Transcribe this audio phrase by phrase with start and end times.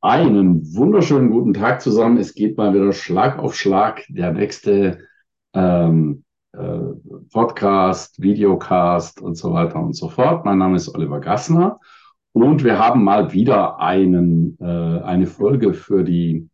[0.00, 2.18] Einen wunderschönen guten Tag zusammen.
[2.18, 4.04] Es geht mal wieder Schlag auf Schlag.
[4.08, 5.00] Der nächste
[5.54, 6.78] ähm, äh,
[7.32, 10.44] Podcast, Videocast und so weiter und so fort.
[10.44, 11.80] Mein Name ist Oliver Gassner
[12.32, 16.48] und wir haben mal wieder einen, äh, eine Folge für die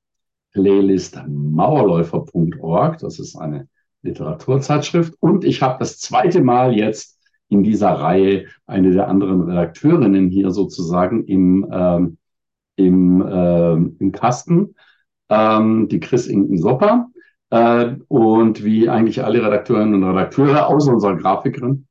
[0.52, 2.98] Playlist Mauerläufer.org.
[2.98, 3.68] Das ist eine
[4.02, 7.18] Literaturzeitschrift und ich habe das zweite Mal jetzt
[7.48, 12.17] in dieser Reihe eine der anderen Redakteurinnen hier sozusagen im ähm,
[12.78, 14.74] im, äh, im Kasten,
[15.28, 17.08] ähm, die Chris Inken-Sopper.
[17.50, 21.86] Äh, und wie eigentlich alle Redakteurinnen und Redakteure, außer unserer Grafikerin,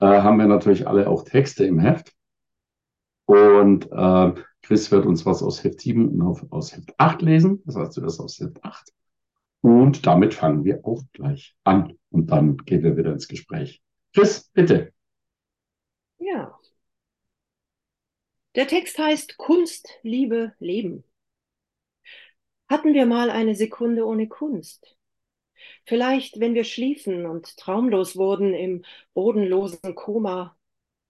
[0.00, 2.12] äh, haben wir natürlich alle auch Texte im Heft.
[3.26, 4.32] Und äh,
[4.62, 7.62] Chris wird uns was aus Heft 7 und auf, aus Heft 8 lesen.
[7.66, 8.92] Das heißt, du wirst aus Heft 8.
[9.60, 11.94] Und damit fangen wir auch gleich an.
[12.10, 13.82] Und dann gehen wir wieder ins Gespräch.
[14.14, 14.92] Chris, bitte.
[16.18, 16.57] Ja,
[18.58, 21.04] der Text heißt Kunst, Liebe, Leben.
[22.68, 24.96] Hatten wir mal eine Sekunde ohne Kunst?
[25.84, 30.56] Vielleicht, wenn wir schliefen und traumlos wurden im bodenlosen Koma,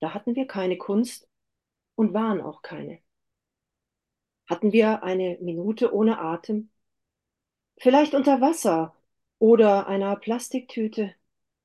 [0.00, 1.26] da hatten wir keine Kunst
[1.94, 3.00] und waren auch keine.
[4.46, 6.68] Hatten wir eine Minute ohne Atem?
[7.78, 8.94] Vielleicht unter Wasser
[9.38, 11.14] oder einer Plastiktüte,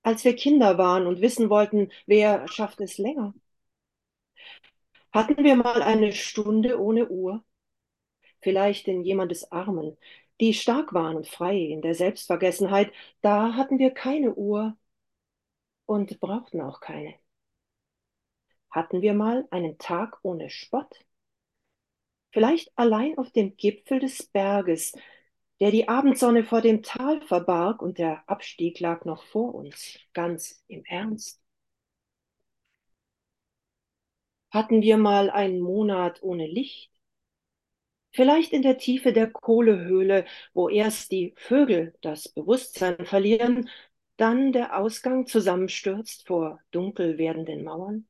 [0.01, 3.33] als wir Kinder waren und wissen wollten, wer schafft es länger?
[5.13, 7.43] Hatten wir mal eine Stunde ohne Uhr?
[8.41, 9.97] Vielleicht in jemandes Armen,
[10.41, 14.75] die stark waren und frei in der Selbstvergessenheit, da hatten wir keine Uhr
[15.85, 17.15] und brauchten auch keine.
[18.71, 21.05] Hatten wir mal einen Tag ohne Spott?
[22.31, 24.93] Vielleicht allein auf dem Gipfel des Berges,
[25.59, 30.63] der die Abendsonne vor dem Tal verbarg und der Abstieg lag noch vor uns, ganz
[30.67, 31.42] im Ernst.
[34.53, 36.89] Hatten wir mal einen Monat ohne Licht?
[38.11, 40.23] Vielleicht in der Tiefe der Kohlehöhle,
[40.53, 43.69] wo erst die Vögel das Bewusstsein verlieren,
[44.15, 48.07] dann der Ausgang zusammenstürzt vor dunkel werdenden Mauern?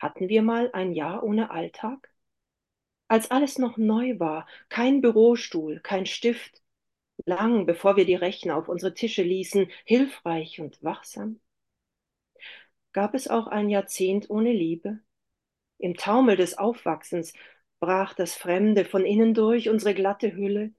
[0.00, 2.10] Hatten wir mal ein Jahr ohne Alltag?
[3.08, 6.62] Als alles noch neu war, kein Bürostuhl, kein Stift,
[7.26, 11.40] lang bevor wir die Rechner auf unsere Tische ließen, hilfreich und wachsam?
[12.92, 15.00] Gab es auch ein Jahrzehnt ohne Liebe?
[15.78, 17.32] Im Taumel des Aufwachsens
[17.80, 20.72] brach das Fremde von innen durch unsere glatte Hülle.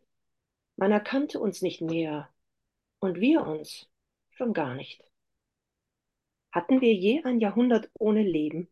[0.75, 2.29] Man erkannte uns nicht mehr
[2.99, 3.89] und wir uns
[4.31, 5.03] schon gar nicht.
[6.51, 8.69] Hatten wir je ein Jahrhundert ohne Leben?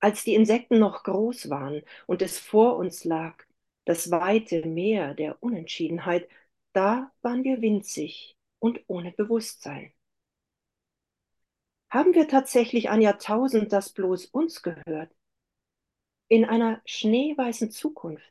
[0.00, 3.44] Als die Insekten noch groß waren und es vor uns lag,
[3.84, 6.28] das weite Meer der Unentschiedenheit,
[6.72, 9.92] da waren wir winzig und ohne Bewusstsein.
[11.90, 15.10] Haben wir tatsächlich ein Jahrtausend, das bloß uns gehört?
[16.28, 18.30] In einer schneeweißen Zukunft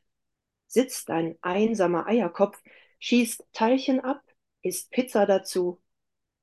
[0.68, 2.62] sitzt ein einsamer Eierkopf,
[3.00, 4.22] schießt Teilchen ab,
[4.62, 5.81] isst Pizza dazu.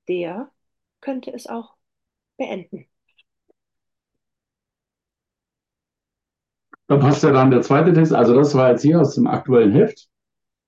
[0.09, 0.51] Der
[1.01, 1.77] könnte es auch
[2.37, 2.87] beenden.
[6.89, 8.13] Da passt ja dann der zweite Text.
[8.13, 10.09] Also das war jetzt hier aus dem aktuellen Heft,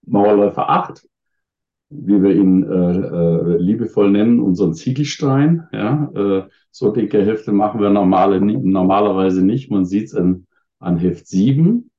[0.02, 1.06] Mauerläufer 8
[1.88, 5.68] wie wir ihn äh, äh, liebevoll nennen, unseren Ziegelstein.
[5.72, 9.70] Ja, äh, so dicke Hefte machen wir normale, normalerweise nicht.
[9.70, 10.46] Man sieht es an,
[10.80, 11.90] an Heft 7.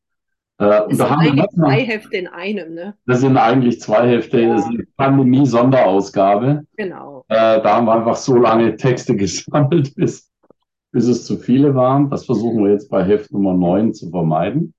[0.59, 2.95] Äh, das sind eigentlich zwei Hefte in einem, ne?
[3.05, 4.41] Das sind eigentlich zwei Hefte.
[4.41, 4.55] Ja.
[4.55, 6.63] Das ist eine Pandemie-Sonderausgabe.
[6.75, 7.23] Genau.
[7.29, 10.31] Äh, da haben wir einfach so lange Texte gesammelt, bis,
[10.91, 12.09] bis es zu viele waren.
[12.09, 14.73] Das versuchen wir jetzt bei Heft Nummer 9 zu vermeiden.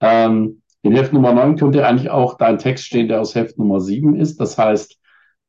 [0.00, 3.80] Ähm, in Heft Nummer 9 könnte eigentlich auch dein Text stehen, der aus Heft Nummer
[3.80, 4.40] 7 ist.
[4.40, 4.98] Das heißt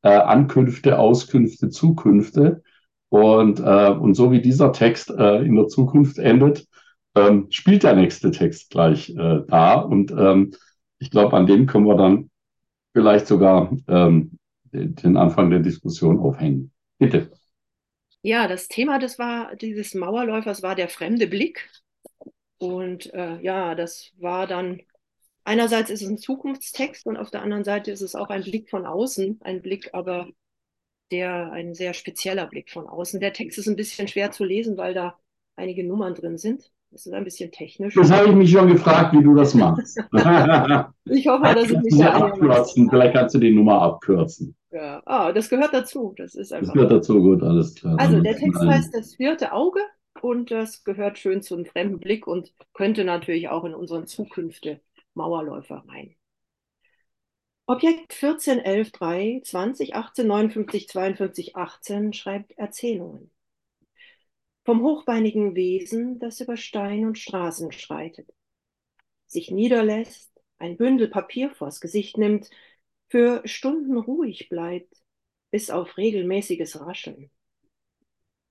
[0.01, 2.61] äh, Ankünfte, Auskünfte, Zukünfte.
[3.09, 6.67] Und, äh, und so wie dieser Text äh, in der Zukunft endet,
[7.15, 9.75] ähm, spielt der nächste Text gleich äh, da.
[9.75, 10.51] Und ähm,
[10.99, 12.29] ich glaube, an dem können wir dann
[12.93, 14.37] vielleicht sogar ähm,
[14.71, 16.71] den Anfang der Diskussion aufhängen.
[16.97, 17.31] Bitte.
[18.21, 21.69] Ja, das Thema das war dieses Mauerläufers war der fremde Blick.
[22.57, 24.81] Und äh, ja, das war dann
[25.49, 28.69] einerseits ist es ein Zukunftstext und auf der anderen Seite ist es auch ein Blick
[28.69, 30.27] von außen, ein Blick aber
[31.11, 33.19] der ein sehr spezieller Blick von außen.
[33.19, 35.17] Der Text ist ein bisschen schwer zu lesen, weil da
[35.55, 36.71] einige Nummern drin sind.
[36.91, 37.95] Das ist ein bisschen technisch.
[37.95, 39.97] Das habe ich mich schon gefragt, wie du das machst.
[41.05, 42.89] ich hoffe, dass ich nicht abkürzen.
[42.89, 44.55] Vielleicht kannst du die Nummer abkürzen.
[44.71, 46.13] Ja, ah, das gehört dazu.
[46.15, 46.67] Das ist einfach.
[46.67, 47.95] Das gehört dazu, gut, alles klar.
[47.99, 49.79] Also der Text heißt das vierte Auge
[50.21, 54.79] und das gehört schön zu einem fremden Blick und könnte natürlich auch in unseren Zukünfte
[55.19, 56.15] Mauerläufer rein.
[57.67, 63.31] Objekt 14, 11, 3, 20, 18, 59, 52, 18 schreibt Erzählungen.
[64.65, 68.33] Vom hochbeinigen Wesen, das über Stein und Straßen schreitet.
[69.27, 72.49] sich niederlässt, ein Bündel Papier vors Gesicht nimmt,
[73.09, 74.93] für Stunden ruhig bleibt,
[75.51, 77.29] bis auf regelmäßiges Rascheln.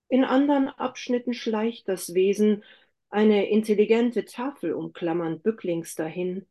[0.09, 2.63] In anderen Abschnitten schleicht das Wesen,
[3.11, 6.47] eine intelligente Tafel umklammernd bücklings dahin,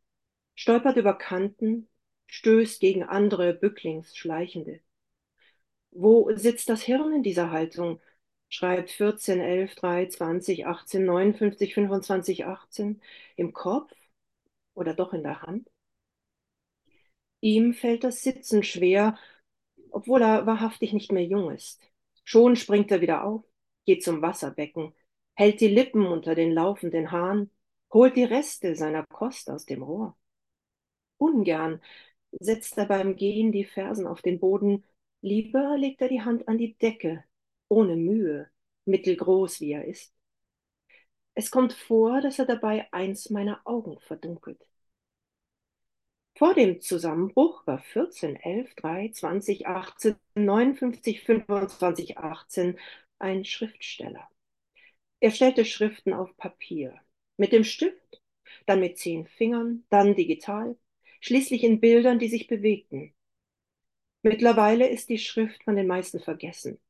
[0.58, 1.88] stolpert über Kanten,
[2.26, 4.80] stößt gegen andere bücklings Schleichende.
[5.92, 8.00] Wo sitzt das Hirn in dieser Haltung?
[8.48, 13.00] Schreibt 14, 11, 3, 20, 18, 59, 25, 18
[13.36, 13.92] im Kopf
[14.74, 15.70] oder doch in der Hand?
[17.40, 19.16] Ihm fällt das Sitzen schwer,
[19.90, 21.80] obwohl er wahrhaftig nicht mehr jung ist.
[22.24, 23.44] Schon springt er wieder auf,
[23.86, 24.92] geht zum Wasserbecken,
[25.34, 27.50] hält die Lippen unter den laufenden Haaren,
[27.92, 30.16] holt die Reste seiner Kost aus dem Rohr.
[31.18, 31.80] Ungern
[32.32, 34.84] setzt er beim Gehen die Fersen auf den Boden,
[35.22, 37.24] lieber legt er die Hand an die Decke,
[37.68, 38.50] ohne Mühe,
[38.86, 40.14] mittelgroß wie er ist.
[41.34, 44.68] Es kommt vor, dass er dabei eins meiner Augen verdunkelt.
[46.38, 52.78] Vor dem Zusammenbruch war 14, 11, 3, 20, 18, 59, 25, 18
[53.18, 54.26] ein Schriftsteller.
[55.20, 57.00] Er stellte Schriften auf Papier,
[57.36, 58.22] mit dem Stift,
[58.66, 60.76] dann mit zehn Fingern, dann digital,
[61.20, 63.14] schließlich in Bildern, die sich bewegten.
[64.22, 66.80] Mittlerweile ist die Schrift von den meisten vergessen.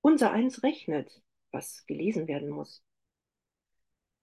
[0.00, 2.82] Unser eins rechnet, was gelesen werden muss.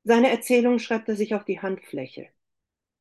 [0.03, 2.29] Seine Erzählung schreibt er sich auf die Handfläche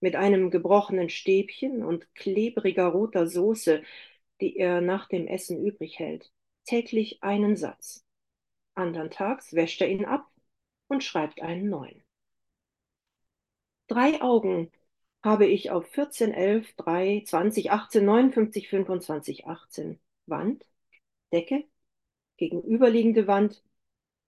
[0.02, 3.82] mit einem gebrochenen Stäbchen und klebriger roter Soße,
[4.40, 6.32] die er nach dem Essen übrig hält,
[6.64, 8.04] täglich einen Satz.
[8.74, 10.28] Andern Tags wäscht er ihn ab
[10.88, 12.02] und schreibt einen neuen.
[13.86, 14.72] Drei Augen
[15.22, 20.00] habe ich auf 14, 11, 3, 20, 18, 59, 25, 18.
[20.26, 20.64] Wand,
[21.32, 21.64] Decke,
[22.36, 23.64] gegenüberliegende Wand.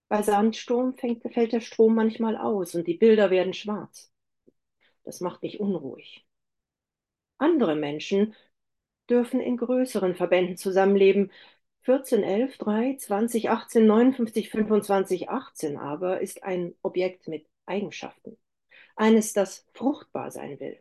[0.09, 4.11] Bei Sandsturm fängt, fällt der Strom manchmal aus und die Bilder werden schwarz.
[5.03, 6.25] Das macht mich unruhig.
[7.37, 8.35] Andere Menschen
[9.09, 11.31] dürfen in größeren Verbänden zusammenleben.
[11.83, 18.37] 14, 11, 3, 20, 18, 59, 25, 18 aber ist ein Objekt mit Eigenschaften.
[18.95, 20.79] Eines, das fruchtbar sein will.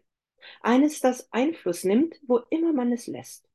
[0.60, 3.48] Eines, das Einfluss nimmt, wo immer man es lässt.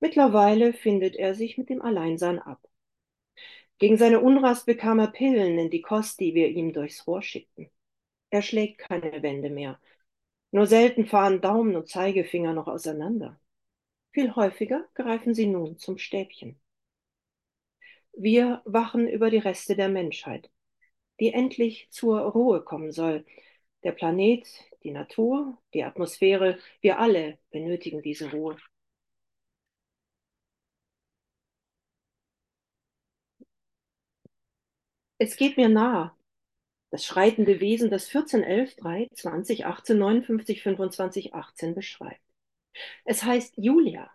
[0.00, 2.60] Mittlerweile findet er sich mit dem Alleinsein ab.
[3.78, 7.70] Gegen seine Unrast bekam er Pillen in die Kost, die wir ihm durchs Rohr schickten.
[8.30, 9.80] Er schlägt keine Wände mehr.
[10.50, 13.40] Nur selten fahren Daumen und Zeigefinger noch auseinander.
[14.12, 16.60] Viel häufiger greifen sie nun zum Stäbchen.
[18.12, 20.50] Wir wachen über die Reste der Menschheit,
[21.20, 23.24] die endlich zur Ruhe kommen soll.
[23.84, 24.48] Der Planet,
[24.82, 28.56] die Natur, die Atmosphäre, wir alle benötigen diese Ruhe.
[35.18, 36.12] Es geht mir nahe,
[36.90, 42.20] das schreitende Wesen, das 14, 11, 3, 20, 18, 59, 25, 18 beschreibt.
[43.04, 44.10] Es heißt Julia.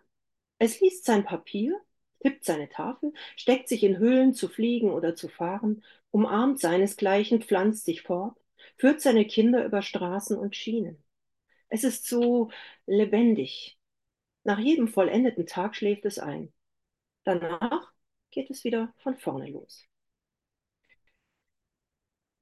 [0.58, 1.80] Es liest sein Papier,
[2.20, 7.84] tippt seine Tafel, steckt sich in Höhlen zu fliegen oder zu fahren, umarmt seinesgleichen, pflanzt
[7.86, 8.39] sich fort,
[8.80, 11.02] führt seine Kinder über Straßen und Schienen.
[11.68, 12.50] Es ist so
[12.86, 13.78] lebendig.
[14.44, 16.52] Nach jedem vollendeten Tag schläft es ein.
[17.24, 17.92] Danach
[18.30, 19.90] geht es wieder von vorne los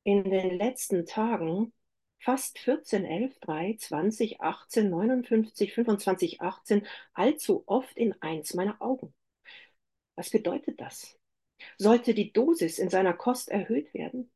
[0.08, 1.74] in den letzten Tagen
[2.18, 9.12] fast 14, 11, 3, 20, 18, 59, 25, 18 allzu oft in eins meiner Augen.
[10.14, 11.18] Was bedeutet das?
[11.76, 14.30] Sollte die Dosis in seiner Kost erhöht werden?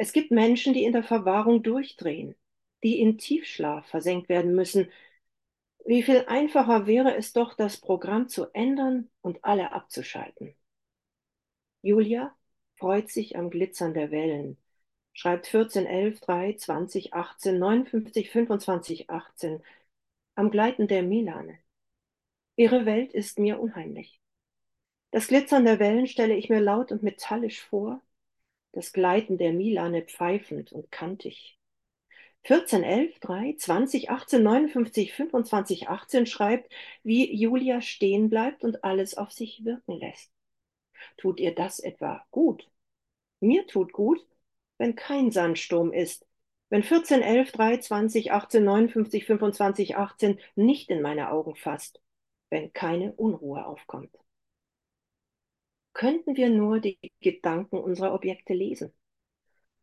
[0.00, 2.34] Es gibt Menschen, die in der Verwahrung durchdrehen,
[2.82, 4.90] die in Tiefschlaf versenkt werden müssen.
[5.84, 10.56] Wie viel einfacher wäre es doch, das Programm zu ändern und alle abzuschalten.
[11.82, 12.34] Julia
[12.76, 14.56] freut sich am Glitzern der Wellen,
[15.12, 19.62] schreibt 14, 11, 3, 20, 18, 59, 25, 18,
[20.34, 21.58] am Gleiten der Milane.
[22.56, 24.18] Ihre Welt ist mir unheimlich.
[25.10, 28.00] Das Glitzern der Wellen stelle ich mir laut und metallisch vor,
[28.72, 31.58] das Gleiten der Milane pfeifend und kantig.
[32.44, 36.72] 14, 11, 3, 20, 18, 59, 25, 18 schreibt,
[37.02, 40.32] wie Julia stehen bleibt und alles auf sich wirken lässt.
[41.16, 42.68] Tut ihr das etwa gut?
[43.40, 44.26] Mir tut gut,
[44.78, 46.26] wenn kein Sandsturm ist,
[46.70, 52.00] wenn 14, 11, 3, 20, 18, 59, 25, 18 nicht in meine Augen fasst,
[52.48, 54.16] wenn keine Unruhe aufkommt.
[56.00, 58.90] Könnten wir nur die Gedanken unserer Objekte lesen?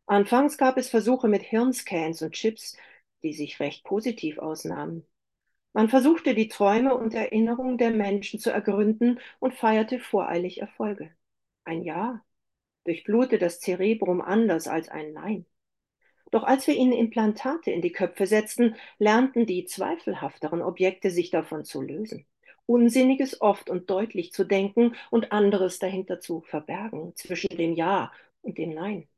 [0.06, 2.76] Anfangs gab es Versuche mit Hirnscans und Chips,
[3.22, 5.06] die sich recht positiv ausnahmen.
[5.72, 11.12] Man versuchte die Träume und Erinnerungen der Menschen zu ergründen und feierte voreilig Erfolge.
[11.62, 12.20] Ein Ja
[12.82, 15.46] durchblute das Zerebrum anders als ein Nein.
[16.32, 21.64] Doch als wir ihnen Implantate in die Köpfe setzten, lernten die zweifelhafteren Objekte sich davon
[21.64, 22.26] zu lösen.
[22.68, 28.58] Unsinniges oft und deutlich zu denken und anderes dahinter zu verbergen, zwischen dem Ja und
[28.58, 29.08] dem Nein.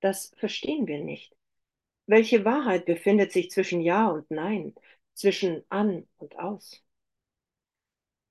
[0.00, 1.36] Das verstehen wir nicht.
[2.06, 4.74] Welche Wahrheit befindet sich zwischen Ja und Nein,
[5.14, 6.82] zwischen an und aus?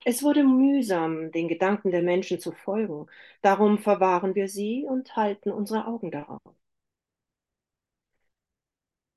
[0.05, 3.07] Es wurde mühsam, den Gedanken der Menschen zu folgen.
[3.41, 6.41] Darum verwahren wir sie und halten unsere Augen darauf.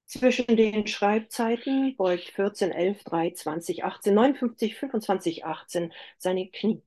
[0.07, 6.83] Zwischen den Schreibzeiten beugt 14, 11, 3, 20, 18, 59, 25, 18 seine Knie.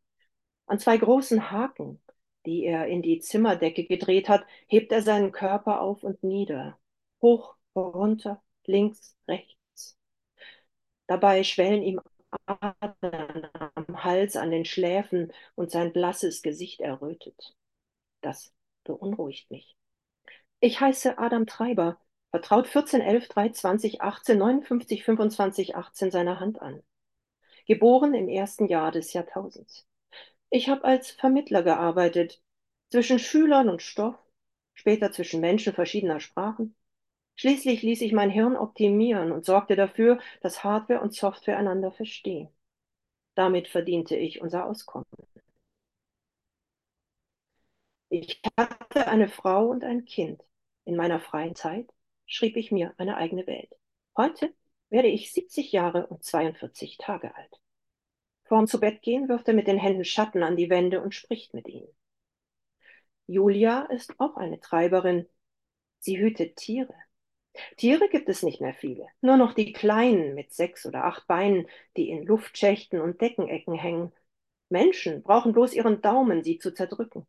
[0.68, 2.02] An zwei großen Haken,
[2.46, 6.80] die er in die Zimmerdecke gedreht hat, hebt er seinen Körper auf und nieder.
[7.22, 9.98] Hoch, runter, links, rechts.
[11.08, 12.00] Dabei schwellen ihm
[12.46, 17.56] Adern am Hals, an den Schläfen und sein blasses Gesicht errötet.
[18.22, 19.76] Das beunruhigt mich.
[20.62, 22.00] Ich heiße Adam Treiber,
[22.31, 26.83] vertraut 14, 11, 3, 20, 18, 59, 25, 18 seiner Hand an.
[27.67, 29.88] Geboren im ersten Jahr des Jahrtausends.
[30.50, 32.41] Ich habe als Vermittler gearbeitet,
[32.91, 34.15] zwischen Schülern und Stoff,
[34.74, 36.75] später zwischen Menschen verschiedener Sprachen.
[37.36, 42.50] Schließlich ließ ich mein Hirn optimieren und sorgte dafür, dass Hardware und Software einander verstehen.
[43.36, 45.05] Damit verdiente ich unser Auskommen.
[48.09, 50.43] Ich hatte eine Frau und ein Kind.
[50.86, 51.89] In meiner freien Zeit
[52.29, 53.75] schrieb ich mir eine eigene Welt.
[54.15, 54.53] Heute
[54.89, 57.59] werde ich 70 Jahre und 42 Tage alt.
[58.43, 61.53] Vorm zu Bett gehen wirft er mit den Händen Schatten an die Wände und spricht
[61.53, 61.89] mit ihnen.
[63.27, 65.27] Julia ist auch eine Treiberin.
[66.00, 66.95] Sie hütet Tiere.
[67.77, 71.67] Tiere gibt es nicht mehr viele, nur noch die kleinen mit sechs oder acht Beinen,
[71.98, 74.13] die in Luftschächten und Deckenecken hängen.
[74.69, 77.27] Menschen brauchen bloß ihren Daumen, sie zu zerdrücken.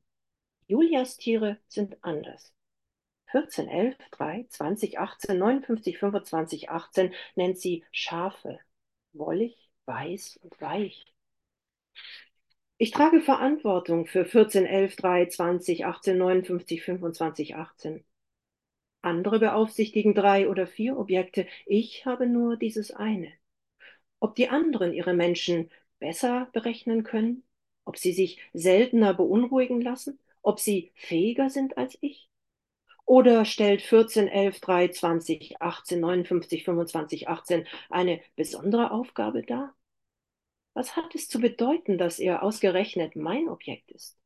[0.67, 2.53] Julias Tiere sind anders.
[3.31, 8.59] 14, 11, 3, 20, 18, 59, 25, 18 nennt sie Schafe.
[9.13, 11.05] Wollig, weiß und weich.
[12.79, 18.05] Ich trage Verantwortung für 14, 11, 3, 20, 18, 59, 25, 18.
[19.03, 21.47] Andere beaufsichtigen drei oder vier Objekte.
[21.67, 23.31] Ich habe nur dieses eine.
[24.19, 27.45] Ob die anderen ihre Menschen besser berechnen können,
[27.85, 32.30] ob sie sich seltener beunruhigen lassen, ob sie fähiger sind als ich,
[33.11, 39.75] oder stellt 14, 11, 3, 20, 18, 59, 25, 18 eine besondere Aufgabe dar?
[40.75, 44.17] Was hat es zu bedeuten, dass er ausgerechnet mein Objekt ist?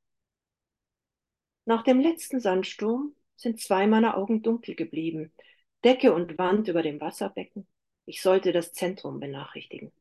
[1.64, 5.32] Nach dem letzten Sandsturm sind zwei meiner Augen dunkel geblieben.
[5.82, 7.66] Decke und Wand über dem Wasserbecken.
[8.04, 9.92] Ich sollte das Zentrum benachrichtigen.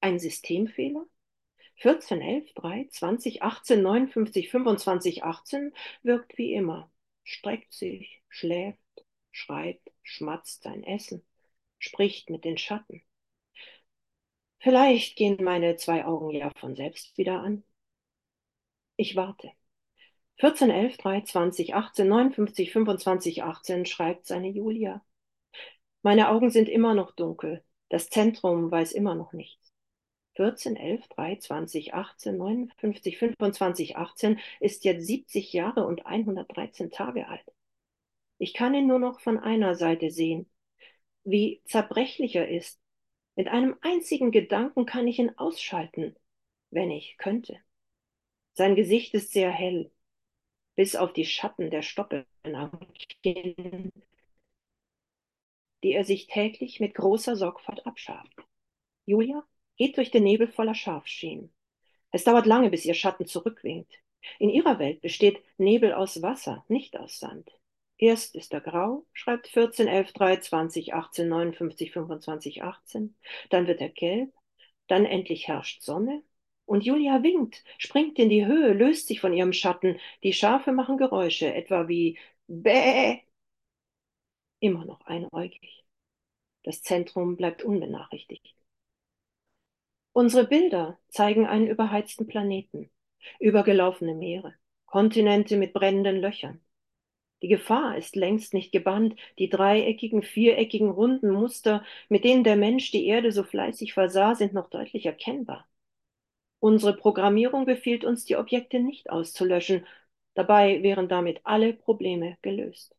[0.00, 1.06] Ein Systemfehler?
[1.74, 6.90] 14, 11, 3, 20, 18, 59, 25, 18 wirkt wie immer
[7.26, 8.78] streckt sich, schläft,
[9.32, 11.26] schreibt, schmatzt sein Essen,
[11.78, 13.02] spricht mit den Schatten.
[14.60, 17.64] Vielleicht gehen meine zwei Augen ja von selbst wieder an.
[18.96, 19.50] Ich warte.
[20.38, 25.04] 14, 11, 3, 20, 18, 59, 25, 18 schreibt seine Julia.
[26.02, 27.64] Meine Augen sind immer noch dunkel.
[27.88, 29.65] Das Zentrum weiß immer noch nichts.
[30.36, 37.28] 14, 11, 3, 20, 18, 59, 25, 18 ist jetzt 70 Jahre und 113 Tage
[37.28, 37.44] alt.
[38.38, 40.48] Ich kann ihn nur noch von einer Seite sehen.
[41.24, 42.78] Wie zerbrechlich er ist.
[43.34, 46.16] Mit einem einzigen Gedanken kann ich ihn ausschalten,
[46.70, 47.58] wenn ich könnte.
[48.52, 49.90] Sein Gesicht ist sehr hell,
[50.74, 52.78] bis auf die Schatten der Stoppeln am
[53.22, 53.90] Kinn,
[55.82, 58.34] die er sich täglich mit großer Sorgfalt abschabt.
[59.04, 61.52] Julia geht durch den Nebel voller Scharfschienen.
[62.10, 63.92] Es dauert lange, bis ihr Schatten zurückwinkt.
[64.38, 67.50] In ihrer Welt besteht Nebel aus Wasser, nicht aus Sand.
[67.98, 73.16] Erst ist er grau, schreibt 14, 11, 3, 20, 18, 59, 25, 18.
[73.50, 74.32] Dann wird er gelb.
[74.86, 76.22] Dann endlich herrscht Sonne.
[76.66, 79.98] Und Julia winkt, springt in die Höhe, löst sich von ihrem Schatten.
[80.22, 82.18] Die Schafe machen Geräusche, etwa wie
[82.48, 83.20] Bäh.
[84.60, 85.84] Immer noch einäugig.
[86.64, 88.54] Das Zentrum bleibt unbenachrichtigt.
[90.16, 92.88] Unsere Bilder zeigen einen überheizten Planeten,
[93.38, 94.54] übergelaufene Meere,
[94.86, 96.62] Kontinente mit brennenden Löchern.
[97.42, 102.90] Die Gefahr ist längst nicht gebannt, die dreieckigen, viereckigen, runden Muster, mit denen der Mensch
[102.92, 105.68] die Erde so fleißig versah, sind noch deutlich erkennbar.
[106.60, 109.84] Unsere Programmierung befiehlt uns, die Objekte nicht auszulöschen,
[110.32, 112.96] dabei wären damit alle Probleme gelöst.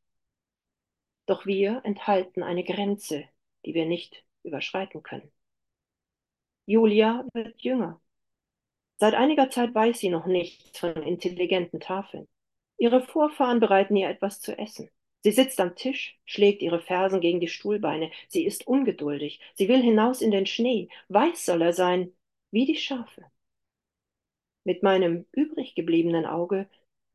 [1.26, 3.24] Doch wir enthalten eine Grenze,
[3.66, 5.32] die wir nicht überschreiten können.
[6.68, 8.02] Julia wird jünger.
[8.98, 12.28] Seit einiger Zeit weiß sie noch nichts von intelligenten Tafeln.
[12.78, 14.90] Ihre Vorfahren bereiten ihr etwas zu essen.
[15.24, 18.12] Sie sitzt am Tisch, schlägt ihre Fersen gegen die Stuhlbeine.
[18.28, 19.40] Sie ist ungeduldig.
[19.56, 20.90] Sie will hinaus in den Schnee.
[21.08, 22.14] Weiß soll er sein,
[22.52, 23.24] wie die Schafe.
[24.66, 26.68] Mit meinem übrig gebliebenen Auge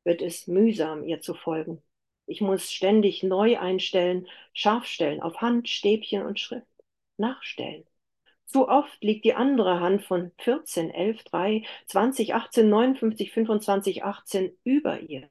[0.04, 1.82] wird es mühsam, ihr zu folgen.
[2.24, 6.66] Ich muss ständig neu einstellen, scharf stellen auf Hand, Stäbchen und Schrift,
[7.18, 7.84] nachstellen.
[8.52, 14.56] Zu oft liegt die andere Hand von 14, 11, 3, 20, 18, 59, 25, 18
[14.62, 15.30] über ihr.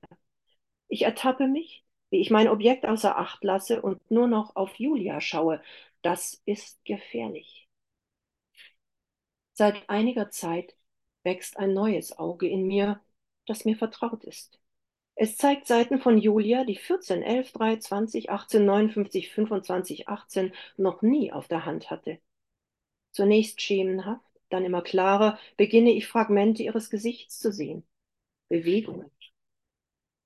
[0.87, 5.21] Ich ertappe mich, wie ich mein Objekt außer Acht lasse und nur noch auf Julia
[5.21, 5.61] schaue.
[6.01, 7.67] Das ist gefährlich.
[9.53, 10.75] Seit einiger Zeit
[11.23, 12.99] wächst ein neues Auge in mir,
[13.45, 14.59] das mir vertraut ist.
[15.15, 21.01] Es zeigt Seiten von Julia, die 14, 11, 3, 20, 18, 59, 25, 18 noch
[21.03, 22.19] nie auf der Hand hatte.
[23.11, 27.83] Zunächst schemenhaft, dann immer klarer, beginne ich Fragmente ihres Gesichts zu sehen.
[28.49, 29.11] Bewegungen,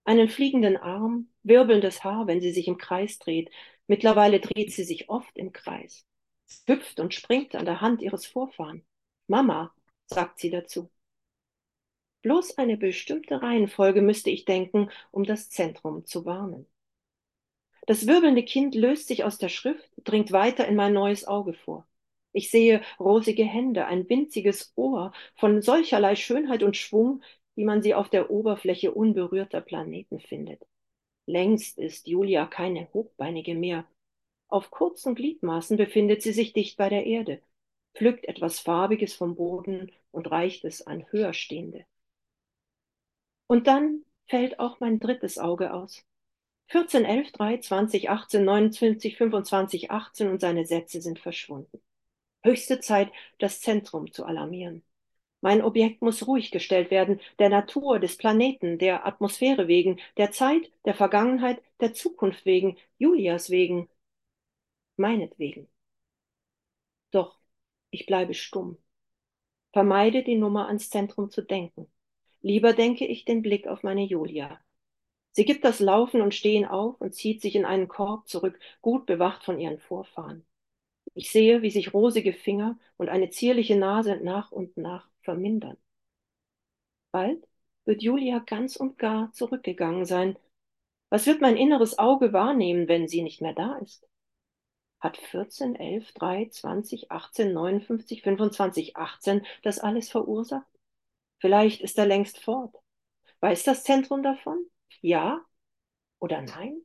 [0.05, 3.49] einen fliegenden Arm, wirbelndes Haar, wenn sie sich im Kreis dreht.
[3.87, 6.05] Mittlerweile dreht sie sich oft im Kreis,
[6.67, 8.85] hüpft und springt an der Hand ihres Vorfahren.
[9.27, 9.73] Mama,
[10.05, 10.89] sagt sie dazu.
[12.21, 16.67] Bloß eine bestimmte Reihenfolge müsste ich denken, um das Zentrum zu warnen.
[17.87, 21.87] Das wirbelnde Kind löst sich aus der Schrift, dringt weiter in mein neues Auge vor.
[22.35, 27.23] Ich sehe rosige Hände, ein winziges Ohr von solcherlei Schönheit und Schwung,
[27.55, 30.61] wie man sie auf der Oberfläche unberührter Planeten findet.
[31.27, 33.85] Längst ist Julia keine Hochbeinige mehr.
[34.49, 37.41] Auf kurzen Gliedmaßen befindet sie sich dicht bei der Erde,
[37.93, 41.85] pflückt etwas Farbiges vom Boden und reicht es an Höherstehende.
[43.47, 46.03] Und dann fällt auch mein drittes Auge aus.
[46.67, 51.79] 14, 11, 3, 20, 18, 29, 25, 18 und seine Sätze sind verschwunden.
[52.45, 54.83] Höchste Zeit, das Zentrum zu alarmieren.
[55.41, 60.71] Mein Objekt muss ruhig gestellt werden, der Natur, des Planeten, der Atmosphäre wegen, der Zeit,
[60.85, 63.89] der Vergangenheit, der Zukunft wegen, Julias wegen,
[64.97, 65.67] meinetwegen.
[67.11, 67.39] Doch
[67.89, 68.77] ich bleibe stumm,
[69.74, 71.91] vermeide die Nummer ans Zentrum zu denken.
[72.41, 74.59] Lieber denke ich den Blick auf meine Julia.
[75.31, 79.05] Sie gibt das Laufen und Stehen auf und zieht sich in einen Korb zurück, gut
[79.05, 80.46] bewacht von ihren Vorfahren.
[81.15, 85.77] Ich sehe, wie sich rosige Finger und eine zierliche Nase nach und nach vermindern.
[87.11, 87.47] Bald
[87.85, 90.37] wird Julia ganz und gar zurückgegangen sein.
[91.09, 94.07] Was wird mein inneres Auge wahrnehmen, wenn sie nicht mehr da ist?
[94.99, 100.67] Hat 14, 11, 3, 20, 18, 59, 25, 18 das alles verursacht?
[101.39, 102.75] Vielleicht ist er längst fort.
[103.41, 104.65] Weiß das Zentrum davon?
[105.01, 105.41] Ja
[106.19, 106.81] oder nein?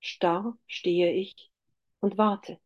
[0.00, 1.50] Starr stehe ich
[2.00, 2.58] und warte.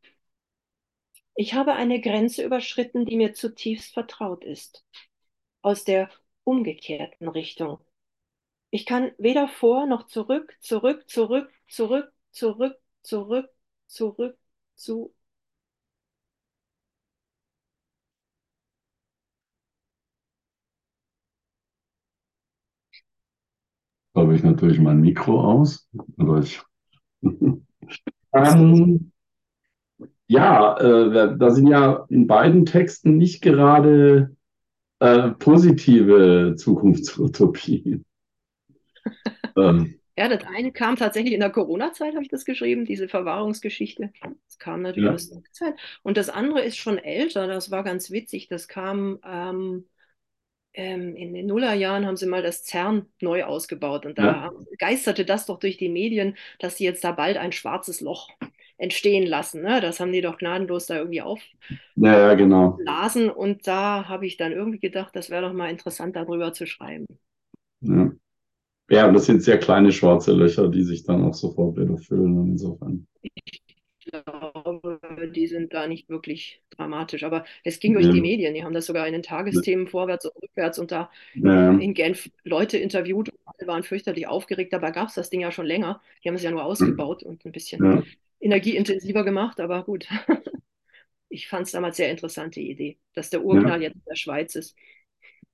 [1.37, 4.85] Ich habe eine Grenze überschritten, die mir zutiefst vertraut ist.
[5.63, 6.11] Aus der
[6.45, 7.79] umgekehrten Richtung.
[8.71, 13.49] Ich kann weder vor noch zurück, zurück, zurück, zurück, zurück, zurück,
[13.87, 14.39] zurück,
[14.77, 15.15] zu.
[24.15, 25.89] Habe ich natürlich mein Mikro aus.
[28.33, 29.13] ähm,
[30.27, 34.35] ja, äh, da sind ja in beiden Texten nicht gerade
[35.01, 38.05] äh, positive Zukunftsutopien.
[39.57, 40.01] ähm.
[40.17, 44.13] Ja, das eine kam tatsächlich in der Corona-Zeit, habe ich das geschrieben, diese Verwahrungsgeschichte.
[44.47, 45.15] Das kam natürlich ja.
[45.15, 45.75] aus der Zeit.
[46.05, 48.47] Und das andere ist schon älter, das war ganz witzig.
[48.47, 49.89] Das kam ähm,
[50.73, 54.07] ähm, in den Nullerjahren, haben sie mal das CERN neu ausgebaut.
[54.07, 54.53] Und da ja.
[54.79, 58.31] geisterte das doch durch die Medien, dass sie jetzt da bald ein schwarzes Loch
[58.77, 59.63] entstehen lassen.
[59.63, 59.81] Ne?
[59.81, 61.59] Das haben die doch gnadenlos da irgendwie aufblasen.
[61.97, 62.79] Ja, ja, genau.
[63.37, 67.07] Und da habe ich dann irgendwie gedacht, das wäre doch mal interessant, darüber zu schreiben.
[67.81, 68.11] Ja.
[68.91, 72.49] ja, das sind sehr kleine schwarze Löcher, die sich dann auch sofort wieder füllen.
[72.49, 73.07] Insofern.
[73.23, 73.63] Ich
[74.11, 75.01] glaube,
[75.35, 77.25] die sind da nicht wirklich dramatisch.
[77.25, 78.13] Aber es ging durch ja.
[78.13, 78.55] die Medien.
[78.55, 82.79] Die haben das sogar in den Tagesthemen vorwärts und rückwärts und da in Genf Leute
[82.79, 83.31] interviewt.
[83.45, 84.73] Alle waren fürchterlich aufgeregt.
[84.73, 86.01] Dabei gab es das Ding ja schon länger.
[86.23, 88.05] Die haben es ja nur ausgebaut und ein bisschen
[88.45, 90.07] energieintensiver gemacht, aber gut.
[91.31, 93.89] Ich fand es damals sehr interessante Idee, dass der Urknall ja.
[93.89, 94.77] jetzt in der Schweiz ist.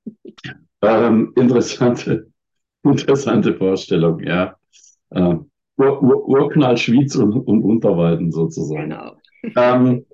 [0.82, 2.30] Ähm, interessante,
[2.82, 4.56] interessante Vorstellung, ja.
[5.10, 8.88] Ähm, Ur Ur Urknall Schwyz und, und Unterwalden sozusagen.
[8.88, 9.16] Genau.
[9.56, 10.06] Ähm,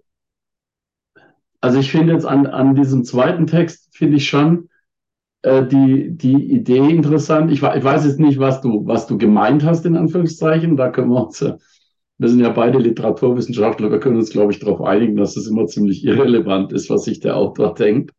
[1.60, 4.68] also ich finde jetzt an, an diesem zweiten Text, finde ich schon
[5.42, 7.52] äh, die, die Idee interessant.
[7.52, 10.76] Ich, ich, weiß jetzt nicht, was du, was du gemeint hast, in Anführungszeichen.
[10.76, 11.54] Da können wir uns äh,
[12.18, 15.66] wir sind ja beide Literaturwissenschaftler, wir können uns, glaube ich, darauf einigen, dass es immer
[15.66, 18.12] ziemlich irrelevant ist, was sich der Autor denkt.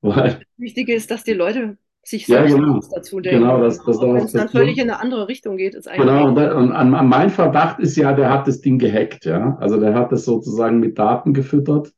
[0.00, 2.76] Weil, das Wichtige ist, dass die Leute sich Ja, selbst genau.
[2.76, 3.40] was dazu denken.
[3.40, 6.06] Genau, das, das, wenn es dann das, völlig in eine andere Richtung geht, ist eigentlich.
[6.06, 9.56] Genau, und, und an, an mein Verdacht ist ja, der hat das Ding gehackt, ja.
[9.60, 11.92] Also der hat das sozusagen mit Daten gefüttert,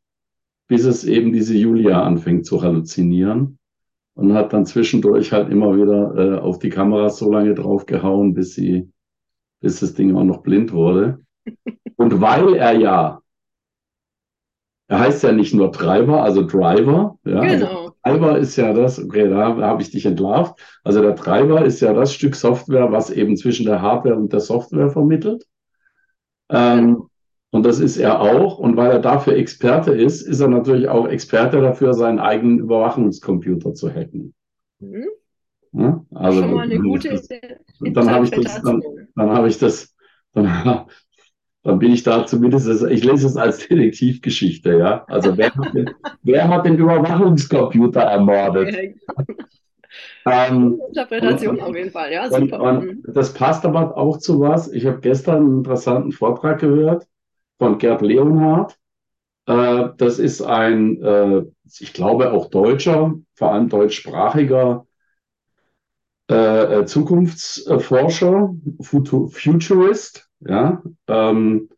[0.68, 3.58] bis es eben diese Julia anfängt zu halluzinieren.
[4.16, 8.54] Und hat dann zwischendurch halt immer wieder äh, auf die Kameras so lange draufgehauen, bis
[8.54, 8.92] sie,
[9.60, 11.23] bis das Ding auch noch blind wurde.
[11.96, 13.20] Und weil er ja,
[14.88, 17.40] er heißt ja nicht nur Treiber, also Driver, ja.
[17.40, 17.90] Also Genau.
[18.02, 20.60] Treiber ist ja das, okay, da habe ich dich entlarvt.
[20.84, 24.40] Also der Treiber ist ja das Stück Software, was eben zwischen der Hardware und der
[24.40, 25.46] Software vermittelt.
[26.50, 27.08] Ähm,
[27.50, 28.58] und das ist er auch.
[28.58, 33.72] Und weil er dafür Experte ist, ist er natürlich auch Experte dafür, seinen eigenen Überwachungscomputer
[33.72, 34.34] zu hacken.
[34.80, 35.06] Hm?
[35.72, 36.04] Ja?
[36.14, 37.28] Also Schon mal eine gute das,
[37.80, 39.08] dann habe ich das, dann, Interpretation.
[39.14, 39.94] dann habe ich das,
[40.32, 40.46] dann,
[41.64, 45.06] dann bin ich da zumindest, ich lese es als Detektivgeschichte, ja.
[45.08, 48.80] Also wer hat den, wer hat den Überwachungscomputer ermordet?
[50.24, 52.58] Ähm, Interpretation auf jeden Fall, ja, und, super.
[52.58, 53.02] und Mhm.
[53.04, 54.72] das passt aber auch zu was.
[54.72, 57.06] Ich habe gestern einen interessanten Vortrag gehört
[57.58, 58.78] von Gerd Leonhardt.
[59.46, 61.44] Äh, das ist ein, äh,
[61.80, 64.86] ich glaube auch deutscher, vor allem deutschsprachiger
[66.30, 70.82] äh, äh, Zukunftsforscher, Futu- Futurist, ja.
[71.08, 71.68] Ähm,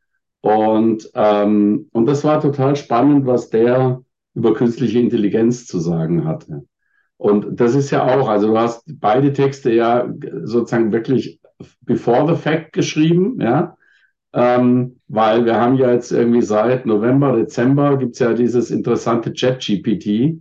[0.40, 4.02] und, ähm, und das war total spannend, was der
[4.34, 6.64] über künstliche Intelligenz zu sagen hatte.
[7.16, 10.08] Und das ist ja auch, also du hast beide Texte ja
[10.44, 11.40] sozusagen wirklich
[11.80, 13.76] before the fact geschrieben, ja.
[14.32, 20.06] Ähm, weil wir haben ja jetzt irgendwie seit November, Dezember gibt's ja dieses interessante Chat-GPT.
[20.06, 20.40] Äh,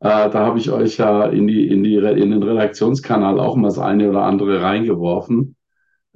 [0.00, 3.78] da habe ich euch ja in die, in die, in den Redaktionskanal auch mal das
[3.78, 5.55] eine oder andere reingeworfen,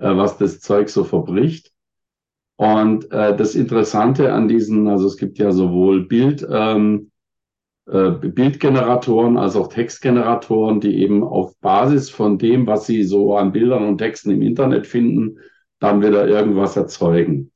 [0.01, 1.73] äh, was das Zeug so verbricht.
[2.57, 7.11] Und äh, das Interessante an diesen, also es gibt ja sowohl Bild, ähm,
[7.87, 13.53] äh, Bildgeneratoren als auch Textgeneratoren, die eben auf Basis von dem, was sie so an
[13.53, 15.39] Bildern und Texten im Internet finden,
[15.79, 17.51] dann wieder irgendwas erzeugen.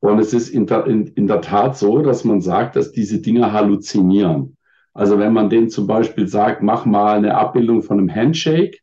[0.00, 3.20] Und es ist in der, in, in der Tat so, dass man sagt, dass diese
[3.20, 4.56] Dinge halluzinieren.
[4.94, 8.78] Also wenn man denen zum Beispiel sagt, mach mal eine Abbildung von einem Handshake,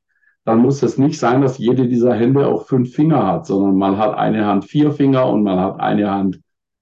[0.46, 3.98] dann muss es nicht sein, dass jede dieser Hände auch fünf Finger hat, sondern man
[3.98, 6.40] hat eine Hand vier Finger und man hat eine Hand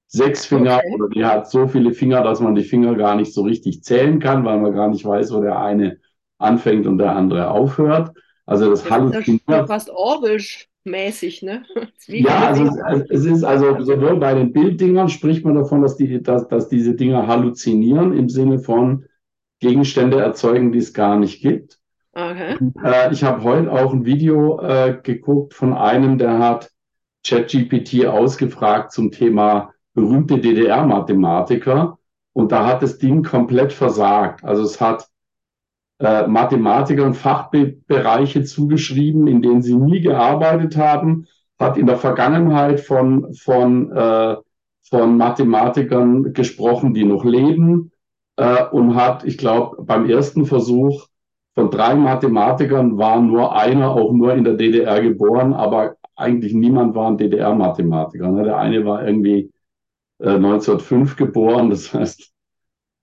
[0.08, 0.96] sechs Finger Okay.
[0.96, 4.20] oder die hat so viele Finger, dass man die Finger gar nicht so richtig zählen
[4.20, 6.00] kann, weil man gar nicht weiß, wo der eine
[6.38, 8.12] anfängt und der andere aufhört.
[8.46, 9.68] Also das Das ist ja schon halluziniert.
[9.68, 11.66] fast Orwell-mäßig, ne?
[12.08, 15.96] Wie Ja, also es, es ist also sowohl bei den Bilddingern spricht man davon, dass
[15.98, 19.06] die, dass, dass diese Dinger halluzinieren im Sinne von
[19.60, 21.80] Gegenstände erzeugen, die es gar nicht gibt.
[22.14, 22.58] Okay.
[22.84, 26.72] Äh, ich habe heute auch ein Video äh, geguckt von einem, der hat
[27.26, 31.98] ChatGPT ausgefragt zum Thema berühmte DDR-Mathematiker
[32.34, 34.44] und da hat das Ding komplett versagt.
[34.44, 35.08] Also es hat
[36.00, 41.28] äh, Mathematikern Fachbereiche zugeschrieben, in denen sie nie gearbeitet haben,
[41.60, 44.36] hat in der Vergangenheit von, von, äh,
[44.90, 47.92] von Mathematikern gesprochen, die noch leben
[48.36, 51.08] äh, und hat, ich glaube, beim ersten Versuch
[51.74, 57.08] drei Mathematikern war nur einer auch nur in der DDR geboren, aber eigentlich niemand war
[57.08, 58.30] ein DDR-Mathematiker.
[58.30, 58.44] Ne?
[58.44, 59.52] Der eine war irgendwie
[60.20, 62.32] äh, 1905 geboren, das heißt,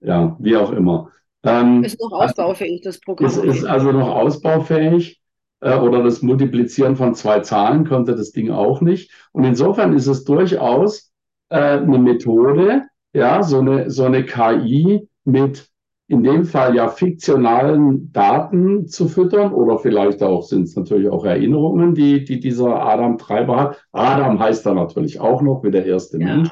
[0.00, 1.10] ja, wie auch immer.
[1.42, 3.26] Ähm, Ist noch ausbaufähig, das Programm.
[3.26, 5.20] ist, ist also noch ausbaufähig
[5.60, 9.10] äh, oder das Multiplizieren von zwei Zahlen konnte das Ding auch nicht.
[9.32, 11.12] Und insofern ist es durchaus
[11.48, 15.68] äh, eine Methode, ja, so eine, so eine KI mit
[16.10, 21.24] in dem Fall ja fiktionalen Daten zu füttern oder vielleicht auch sind es natürlich auch
[21.24, 23.86] Erinnerungen, die, die dieser Adam Treiber hat.
[23.92, 26.26] Adam heißt er natürlich auch noch wie der erste Ja.
[26.26, 26.50] Mensch.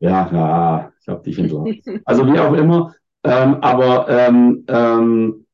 [0.00, 1.78] Ja, ja, ich habe dich entlarvt.
[2.04, 5.45] Also wie auch immer, ähm, aber ähm, ähm,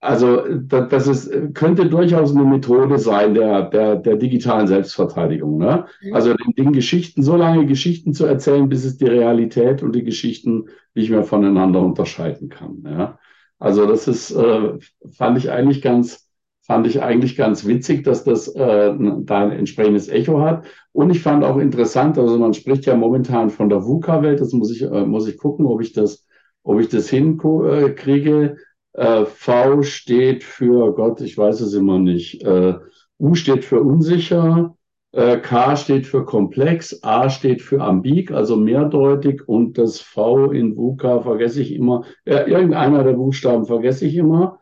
[0.00, 5.58] also da, das ist, könnte durchaus eine Methode sein der, der, der digitalen Selbstverteidigung.
[5.58, 5.86] Ne?
[6.02, 6.14] Mhm.
[6.14, 10.04] Also den, den Geschichten, so lange Geschichten zu erzählen, bis es die Realität und die
[10.04, 12.82] Geschichten nicht mehr voneinander unterscheiden kann.
[12.84, 13.18] Ja?
[13.58, 14.78] Also das ist, äh,
[15.12, 16.26] fand ich eigentlich ganz,
[16.62, 20.64] fand ich eigentlich ganz witzig, dass das äh, da ein entsprechendes Echo hat.
[20.92, 24.70] Und ich fand auch interessant, also man spricht ja momentan von der VUCA-Welt, das muss
[24.74, 26.26] ich, äh, muss ich gucken, ob ich das,
[26.62, 28.56] ob ich das hinkriege.
[28.92, 32.42] Äh, v steht für Gott, ich weiß es immer nicht.
[32.42, 32.74] Äh,
[33.18, 34.76] U steht für unsicher,
[35.12, 40.76] äh, K steht für komplex, A steht für ambig, also mehrdeutig und das V in
[40.76, 42.04] VUCA vergesse ich immer.
[42.24, 44.60] Ja, irgendeiner der Buchstaben vergesse ich immer.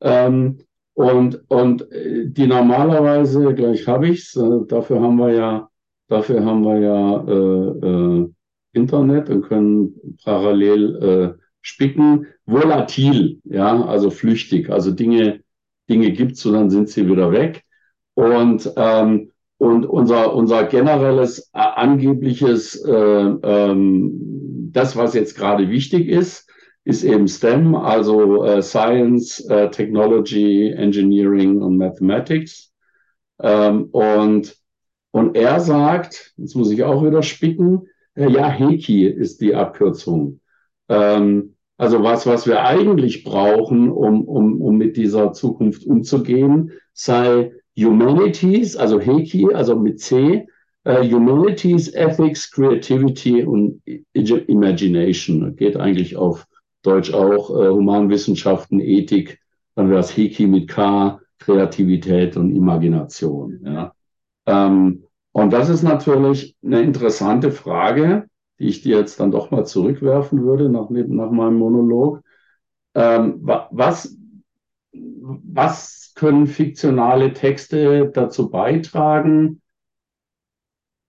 [0.00, 0.58] Ähm,
[0.94, 5.70] und, und äh, die normalerweise, gleich habe ich's, äh, dafür haben wir ja,
[6.08, 8.30] dafür haben wir ja äh, äh,
[8.72, 14.70] Internet und können parallel äh, spicken, volatil, ja, also flüchtig.
[14.70, 15.40] Also Dinge,
[15.88, 17.64] Dinge gibt's und dann sind sie wieder weg.
[18.14, 26.08] Und, ähm, und unser, unser generelles äh, angebliches, äh, ähm, das, was jetzt gerade wichtig
[26.08, 26.48] ist,
[26.84, 32.72] ist eben STEM, also äh, Science, äh, Technology, Engineering und Mathematics.
[33.40, 34.56] Ähm, und,
[35.10, 40.40] und er sagt, jetzt muss ich auch wieder spicken, äh, ja, HEKI ist die Abkürzung.
[40.88, 47.52] Ähm, also was, was wir eigentlich brauchen, um, um, um mit dieser Zukunft umzugehen, sei
[47.74, 50.46] Humanities, also HEKI, also mit C,
[50.86, 53.80] uh, Humanities, Ethics, Creativity und
[54.12, 55.56] Imagination.
[55.56, 56.46] Geht eigentlich auf
[56.82, 59.40] Deutsch auch äh, Humanwissenschaften, Ethik,
[59.74, 63.58] dann wäre es Heki mit K, Kreativität und Imagination.
[63.64, 63.94] Ja.
[64.44, 68.26] Ähm, und das ist natürlich eine interessante Frage,
[68.60, 72.22] die ich dir jetzt dann doch mal zurückwerfen würde nach, nach meinem Monolog.
[72.94, 74.16] Ähm, was,
[74.92, 79.60] was können fiktionale Texte dazu beitragen,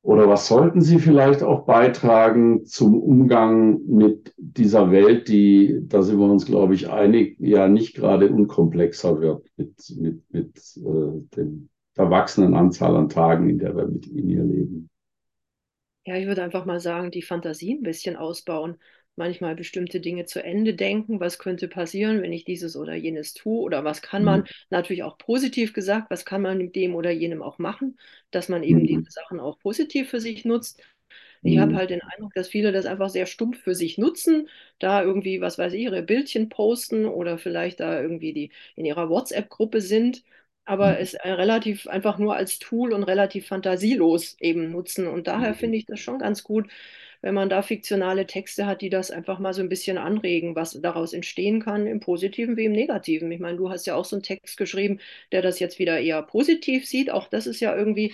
[0.03, 6.17] oder was sollten Sie vielleicht auch beitragen zum Umgang mit dieser Welt, die, da sind
[6.17, 11.69] wir uns, glaube ich, einig, ja nicht gerade unkomplexer wird mit, mit, mit äh, dem,
[11.95, 14.89] der wachsenden Anzahl an Tagen, in der wir mit in ihr leben?
[16.05, 18.77] Ja, ich würde einfach mal sagen, die Fantasie ein bisschen ausbauen
[19.15, 23.61] manchmal bestimmte Dinge zu Ende denken, was könnte passieren, wenn ich dieses oder jenes tue
[23.61, 24.45] oder was kann man, mhm.
[24.69, 27.97] natürlich auch positiv gesagt, was kann man mit dem oder jenem auch machen,
[28.31, 28.87] dass man eben mhm.
[28.87, 30.81] diese Sachen auch positiv für sich nutzt.
[31.43, 31.75] Ich habe mhm.
[31.77, 34.47] halt den Eindruck, dass viele das einfach sehr stumpf für sich nutzen,
[34.79, 39.09] da irgendwie, was weiß ich, ihre Bildchen posten oder vielleicht da irgendwie die in ihrer
[39.09, 40.23] WhatsApp-Gruppe sind,
[40.71, 45.05] aber es relativ einfach nur als Tool und relativ fantasielos eben nutzen.
[45.05, 46.69] Und daher finde ich das schon ganz gut,
[47.21, 50.79] wenn man da fiktionale Texte hat, die das einfach mal so ein bisschen anregen, was
[50.81, 53.29] daraus entstehen kann, im Positiven wie im Negativen.
[53.33, 55.01] Ich meine, du hast ja auch so einen Text geschrieben,
[55.33, 57.11] der das jetzt wieder eher positiv sieht.
[57.11, 58.13] Auch das ist ja irgendwie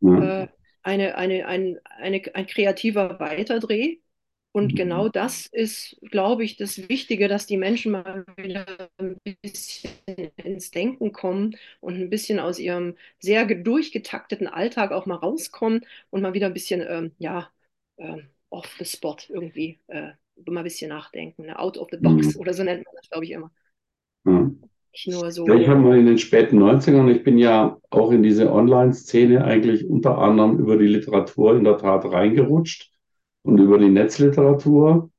[0.00, 0.44] ja.
[0.44, 0.48] Äh,
[0.82, 3.98] eine, eine, ein, eine, ein kreativer Weiterdreh.
[4.52, 4.76] Und mhm.
[4.76, 8.66] genau das ist, glaube ich, das Wichtige, dass die Menschen mal wieder
[8.98, 9.90] ein bisschen
[10.36, 16.22] ins Denken kommen und ein bisschen aus ihrem sehr durchgetakteten Alltag auch mal rauskommen und
[16.22, 17.48] mal wieder ein bisschen, ähm, ja,
[17.98, 20.10] ähm, off the spot irgendwie äh,
[20.46, 21.46] mal ein bisschen nachdenken.
[21.46, 21.58] Ne?
[21.58, 22.40] Out of the box mhm.
[22.40, 23.52] oder so nennt man das, glaube ich, immer.
[24.24, 24.62] Mhm.
[24.92, 25.46] Nicht nur so.
[25.48, 29.88] Ich habe mal in den späten 90ern, ich bin ja auch in diese Online-Szene eigentlich
[29.88, 32.90] unter anderem über die Literatur in der Tat reingerutscht
[33.42, 35.10] und über die Netzliteratur.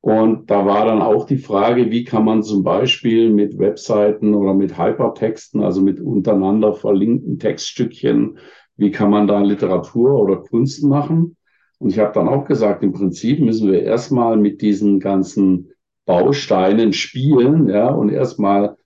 [0.00, 4.54] Und da war dann auch die Frage, wie kann man zum Beispiel mit Webseiten oder
[4.54, 8.38] mit Hypertexten, also mit untereinander verlinkten Textstückchen,
[8.76, 11.36] wie kann man da Literatur oder Kunst machen?
[11.78, 15.72] Und ich habe dann auch gesagt, im Prinzip müssen wir erstmal mit diesen ganzen
[16.04, 18.76] Bausteinen spielen, ja, und erstmal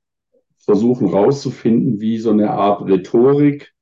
[0.59, 3.73] versuchen rauszufinden, wie so eine Art Rhetorik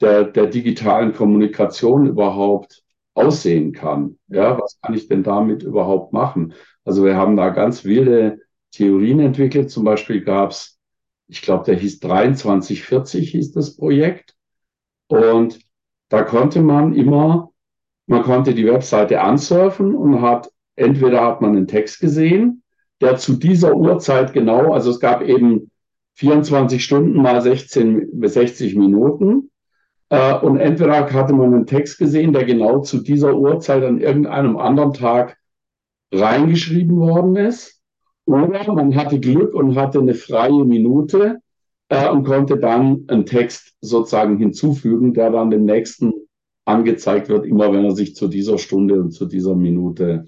[0.00, 2.84] der, der digitalen Kommunikation überhaupt
[3.18, 4.18] aussehen kann.
[4.28, 6.54] Ja, was kann ich denn damit überhaupt machen?
[6.84, 8.40] Also wir haben da ganz wilde
[8.72, 9.70] Theorien entwickelt.
[9.70, 10.78] Zum Beispiel gab es,
[11.26, 14.34] ich glaube, der hieß 2340 hieß das Projekt.
[15.08, 15.60] Und
[16.08, 17.52] da konnte man immer
[18.08, 22.62] man konnte die Webseite ansurfen und hat, entweder hat man einen Text gesehen,
[23.02, 25.70] der zu dieser Uhrzeit genau, also es gab eben
[26.14, 29.50] 24 Stunden mal 16, 60 Minuten.
[30.10, 34.56] Äh, und entweder hatte man einen Text gesehen, der genau zu dieser Uhrzeit an irgendeinem
[34.56, 35.36] anderen Tag
[36.12, 37.80] reingeschrieben worden ist.
[38.24, 41.38] Oder man hatte Glück und hatte eine freie Minute
[41.88, 46.12] äh, und konnte dann einen Text sozusagen hinzufügen, der dann dem nächsten
[46.66, 50.26] angezeigt wird, immer wenn er sich zu dieser Stunde und zu dieser Minute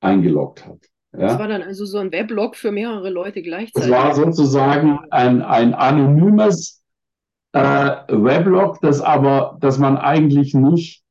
[0.00, 0.78] eingeloggt hat.
[1.12, 1.28] Ja?
[1.28, 3.90] Das war dann also so ein Weblog für mehrere Leute gleichzeitig.
[3.90, 6.77] Das war sozusagen ein, ein anonymes
[7.52, 11.02] äh, Weblog, das aber, das man eigentlich nicht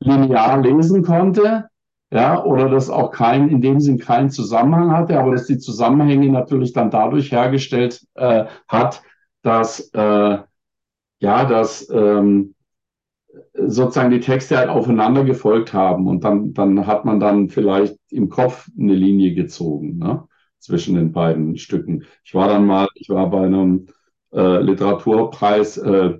[0.00, 1.68] linear lesen konnte,
[2.10, 6.30] ja, oder das auch kein, in dem Sinn keinen Zusammenhang hatte, aber dass die Zusammenhänge
[6.30, 9.02] natürlich dann dadurch hergestellt äh, hat,
[9.42, 10.38] dass äh,
[11.20, 12.54] ja, dass ähm,
[13.54, 18.28] sozusagen die Texte halt aufeinander gefolgt haben und dann, dann hat man dann vielleicht im
[18.28, 20.26] Kopf eine Linie gezogen ne,
[20.58, 22.04] zwischen den beiden Stücken.
[22.24, 23.88] Ich war dann mal, ich war bei einem
[24.36, 26.18] äh, Literaturpreis äh,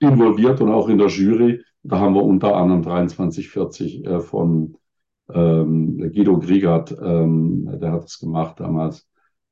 [0.00, 1.62] involviert und auch in der Jury.
[1.82, 4.76] Da haben wir unter anderem 2340 äh, von
[5.32, 9.08] ähm, Guido Griegert, ähm, der hat es gemacht damals.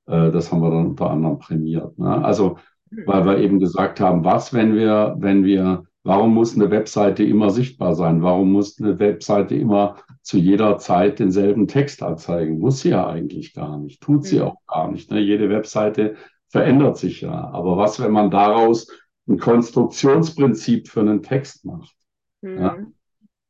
[0.06, 1.98] Äh, das haben wir dann unter anderem prämiert.
[1.98, 2.24] Ne?
[2.24, 2.58] Also,
[3.06, 7.48] weil wir eben gesagt haben, was, wenn wir, wenn wir Warum muss eine Webseite immer
[7.48, 8.20] sichtbar sein?
[8.20, 12.58] Warum muss eine Webseite immer zu jeder Zeit denselben Text anzeigen.
[12.58, 14.42] Muss sie ja eigentlich gar nicht, tut sie Mhm.
[14.42, 15.10] auch gar nicht.
[15.10, 15.20] Ne?
[15.20, 16.16] Jede Webseite
[16.54, 17.50] verändert sich ja.
[17.50, 18.86] Aber was, wenn man daraus
[19.28, 21.96] ein Konstruktionsprinzip für einen Text macht?
[22.42, 22.76] Ja.
[22.76, 22.94] Mhm.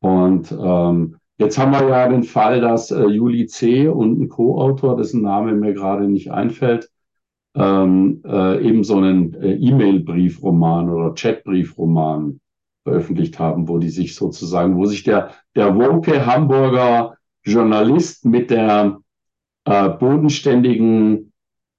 [0.00, 3.88] Und ähm, jetzt haben wir ja den Fall, dass äh, Juli C.
[3.88, 6.88] und ein Co-Autor, dessen Name mir gerade nicht einfällt,
[7.54, 12.40] ähm, äh, eben so einen äh, E-Mail-Briefroman oder Chat-Briefroman
[12.84, 18.98] veröffentlicht haben, wo die sich sozusagen, wo sich der, der woke Hamburger Journalist mit der
[19.66, 21.32] äh, bodenständigen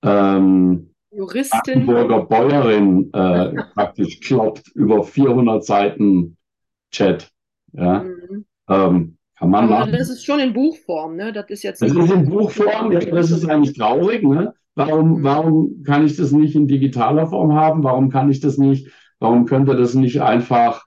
[0.04, 1.88] ähm, Juristin.
[1.88, 6.38] Hamburger Bäuerin äh, praktisch kloppt über 400 Seiten
[6.92, 7.32] Chat.
[7.74, 8.46] Ja, Mhm.
[8.70, 9.92] ähm, kann man Aber machen.
[9.92, 11.34] das ist schon in Buchform, ne?
[11.34, 14.54] Das ist jetzt Das ist in Buchform, ja, das ist eigentlich traurig, ne?
[14.76, 15.24] Warum, Mhm.
[15.24, 17.84] warum kann ich das nicht in digitaler Form haben?
[17.84, 20.86] Warum kann ich das nicht, warum könnte das nicht einfach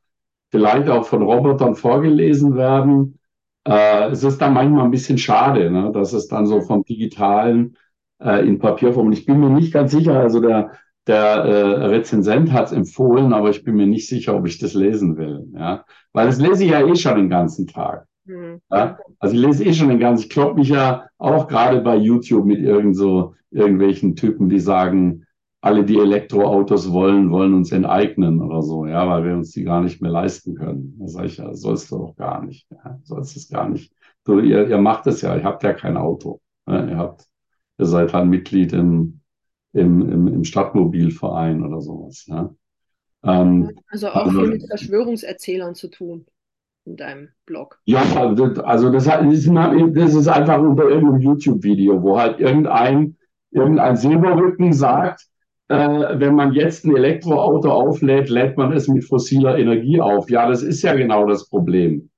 [0.51, 3.19] vielleicht auch von Robotern vorgelesen werden?
[3.67, 5.91] Äh, es ist dann manchmal ein bisschen schade, ne?
[5.93, 7.77] Dass es dann so vom Digitalen
[8.21, 10.73] äh, in Papierform, und ich bin mir nicht ganz sicher, also der,
[11.07, 14.75] der äh, Rezensent hat es empfohlen, aber ich bin mir nicht sicher, ob ich das
[14.75, 15.85] lesen will, ja?
[16.13, 18.07] Weil das lese ich ja eh schon den ganzen Tag.
[18.25, 18.61] Mhm.
[18.71, 18.99] Ja?
[19.19, 22.45] Also ich lese eh schon den ganzen, ich klopp mich ja auch gerade bei YouTube
[22.45, 25.25] mit irgend so, irgendwelchen Typen, die sagen,
[25.61, 29.81] alle, die Elektroautos wollen, wollen uns enteignen oder so, ja, weil wir uns die gar
[29.81, 30.97] nicht mehr leisten können.
[31.01, 33.93] Da sage ich ja, das sollst du auch gar nicht, ja, sollst es gar nicht.
[34.25, 36.41] Du, ihr, ihr macht es ja, ihr habt ja kein Auto.
[36.69, 37.25] Ja, ihr habt,
[37.79, 39.21] ihr seid halt Mitglied im,
[39.73, 42.55] im, im, im Stadtmobilverein oder sowas, ja.
[43.25, 46.27] Ähm, Also auch Also- mit Verschwörungserzählern zu tun
[46.85, 47.81] in deinem Blog.
[47.85, 53.17] Ja, also das, also das ist einfach unter irgendeinem YouTube-Video, wo halt irgendein,
[53.51, 55.27] irgendein Silberrücken sagt,
[55.69, 60.31] äh, wenn man jetzt ein Elektroauto auflädt, lädt man es mit fossiler Energie auf.
[60.31, 62.09] Ja, das ist ja genau das Problem.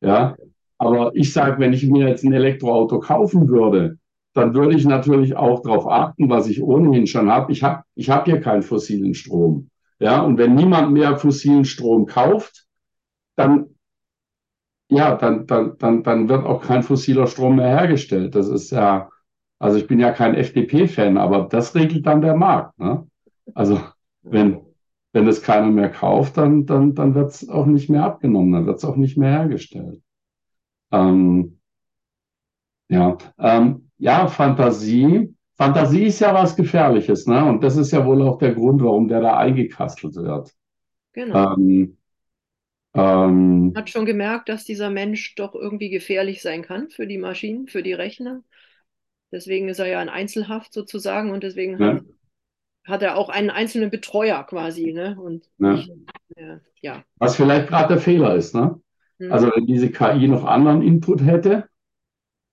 [0.00, 0.36] Ja,
[0.78, 3.98] aber ich sage, wenn ich mir jetzt ein Elektroauto kaufen würde,
[4.34, 7.52] dann würde ich natürlich auch darauf achten, was ich ohnehin schon habe.
[7.52, 9.70] Ich habe ich hab hier keinen fossilen Strom.
[9.98, 12.66] Ja, und wenn niemand mehr fossilen Strom kauft,
[13.36, 13.70] dann
[14.90, 18.34] ja, dann, dann, dann, dann wird auch kein fossiler Strom mehr hergestellt.
[18.34, 19.08] Das ist ja,
[19.58, 22.78] also ich bin ja kein FDP-Fan, aber das regelt dann der Markt.
[22.78, 23.06] Ne?
[23.54, 23.80] Also
[24.22, 24.60] wenn,
[25.12, 28.66] wenn es keiner mehr kauft, dann, dann, dann wird es auch nicht mehr abgenommen, dann
[28.66, 30.02] wird es auch nicht mehr hergestellt.
[30.90, 31.60] Ähm,
[32.88, 35.34] ja, ähm, ja, Fantasie.
[35.56, 37.44] Fantasie ist ja was Gefährliches, ne?
[37.44, 40.52] Und das ist ja wohl auch der Grund, warum der da eingekastelt wird.
[41.12, 41.54] Genau.
[41.54, 41.98] Ähm,
[42.94, 47.68] ähm, Hat schon gemerkt, dass dieser Mensch doch irgendwie gefährlich sein kann für die Maschinen,
[47.68, 48.42] für die Rechner.
[49.32, 52.04] Deswegen ist er ja in Einzelhaft sozusagen und deswegen hat, ne?
[52.84, 55.16] hat er auch einen einzelnen Betreuer quasi, ne?
[55.20, 55.74] Und Ja.
[55.74, 55.92] nicht,
[56.36, 57.04] äh, ja.
[57.18, 58.80] Was vielleicht gerade der Fehler ist, ne?
[59.18, 59.30] Hm.
[59.30, 61.69] Also wenn diese KI noch anderen Input hätte,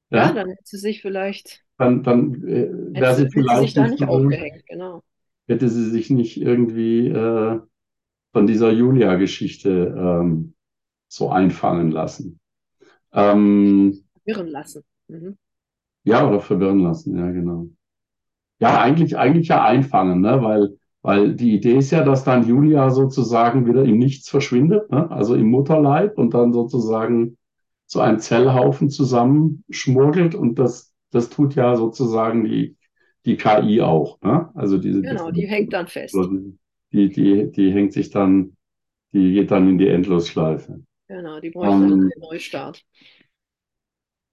[0.10, 3.34] ja, ja, dann hätte sie sich vielleicht, dann, dann äh, wäre sie hätte sie sich
[3.34, 5.04] vielleicht da nicht aufgehängt, genau.
[5.48, 7.60] hätte sie sich nicht irgendwie äh,
[8.32, 10.54] von dieser Julia-Geschichte ähm,
[11.08, 12.39] so einfangen lassen.
[13.13, 14.84] Ähm, Irren lassen.
[15.08, 15.38] Mhm.
[16.04, 17.67] ja, oder verwirren lassen, ja, genau.
[18.60, 20.41] Ja, eigentlich, eigentlich ja einfangen, ne?
[20.41, 25.10] Weil, weil die Idee ist ja, dass dann Julia sozusagen wieder im Nichts verschwindet, ne?
[25.12, 27.37] Also im Mutterleib und dann sozusagen
[27.88, 32.78] zu einem Zellhaufen zusammenschmuggelt und das, das tut ja sozusagen die,
[33.26, 34.52] die KI auch, ne?
[34.56, 36.32] Also diese, Genau, die hängt dann fest.
[36.91, 38.56] die, die, die hängt sich dann,
[39.13, 40.84] die geht dann in die Endlosschleife.
[41.10, 42.86] Genau, die bräuchte dann Ähm, einen Neustart.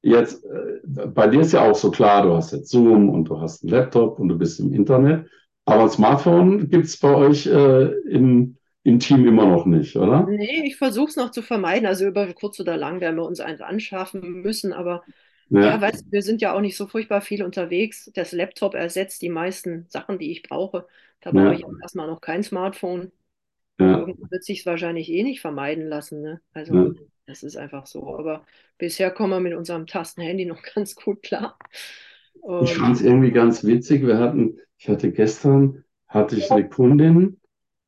[0.03, 3.41] Jetzt, äh, bei dir ist ja auch so klar, du hast jetzt Zoom und du
[3.41, 5.29] hast einen Laptop und du bist im Internet.
[5.65, 10.37] Aber Smartphone gibt es bei euch äh, im, im Team immer noch nicht, oder?
[10.37, 11.87] Nee, ich versuche es noch zu vermeiden.
[11.87, 15.05] Also über kurz oder lang werden wir uns eins anschaffen müssen, aber
[15.49, 18.11] ja, Ja, weißt du, wir sind ja auch nicht so furchtbar viel unterwegs.
[18.15, 20.87] Das Laptop ersetzt die meisten Sachen, die ich brauche.
[21.21, 21.55] Da brauche Ja.
[21.55, 23.13] ich jetzt erstmal noch kein Smartphone.
[23.79, 26.43] Ja, irgendwann wird sich wahrscheinlich eh nicht vermeiden lassen, ne?
[26.55, 27.05] Also ja.
[27.27, 28.17] das ist einfach so.
[28.19, 28.47] Aber
[28.79, 31.59] bisher kommen wir mit unserem Tastenhandy noch ganz gut klar.
[32.59, 34.03] Ich Und fand es irgendwie ganz witzig.
[34.07, 37.41] Wir hatten, ich hatte gestern, hatte ich eine Kundin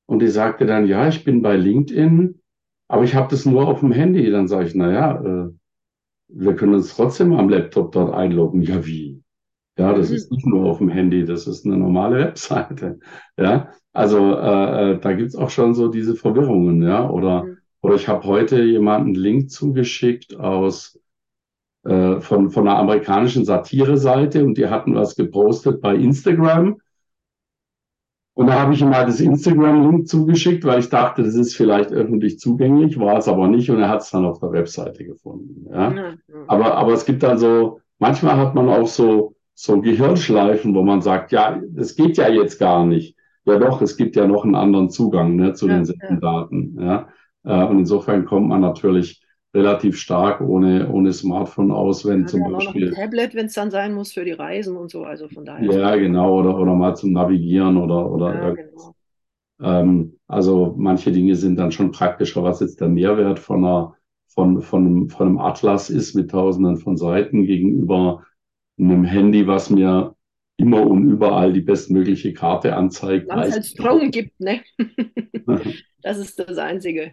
[0.07, 2.41] und die sagte dann, ja, ich bin bei LinkedIn,
[2.89, 4.31] aber ich habe das nur auf dem Handy.
[4.31, 5.51] Dann sage ich, naja, äh,
[6.29, 8.63] wir können uns trotzdem am Laptop dort einloggen.
[8.63, 9.23] Ja, wie?
[9.79, 10.17] Ja, das Mhm.
[10.17, 12.99] ist nicht nur auf dem Handy, das ist eine normale Webseite.
[13.39, 17.09] Ja, also äh, äh, da gibt's auch schon so diese Verwirrungen, ja.
[17.11, 17.59] Oder, Mhm.
[17.83, 20.99] oder ich habe heute jemanden einen Link zugeschickt aus
[21.85, 26.79] äh, von, von einer amerikanischen Satire-Seite und die hatten was gepostet bei Instagram.
[28.37, 31.91] Und da habe ich ihm mal das Instagram-Link zugeschickt, weil ich dachte, das ist vielleicht
[31.91, 35.67] öffentlich zugänglich, war es aber nicht und er hat es dann auf der Webseite gefunden.
[35.71, 35.91] Ja?
[35.91, 36.15] ja, ja.
[36.47, 41.01] Aber, aber es gibt dann so, manchmal hat man auch so, so Gehirnschleifen, wo man
[41.01, 43.17] sagt, ja, das geht ja jetzt gar nicht.
[43.47, 46.77] Ja doch, es gibt ja noch einen anderen Zugang ne, zu ja, den Daten.
[46.79, 47.09] Ja?
[47.43, 49.26] Äh, und insofern kommt man natürlich
[49.57, 52.91] relativ stark ohne, ohne Smartphone aus, wenn ja, zum Beispiel.
[52.91, 55.45] Noch ein Tablet, wenn es dann sein muss für die Reisen und so, also von
[55.45, 55.73] daher.
[55.73, 58.95] Ja, genau, oder, oder mal zum Navigieren oder, oder ja, genau.
[59.63, 63.95] ähm, also manche Dinge sind dann schon praktischer, was jetzt der Mehrwert von einer,
[64.29, 68.25] von, von, von einem Atlas ist mit tausenden von Seiten gegenüber
[68.79, 70.15] einem Handy, was mir
[70.59, 73.29] immer und überall die bestmögliche Karte anzeigt.
[73.29, 74.61] Weil es halt Strom gibt, ne?
[76.03, 77.13] das ist das Einzige.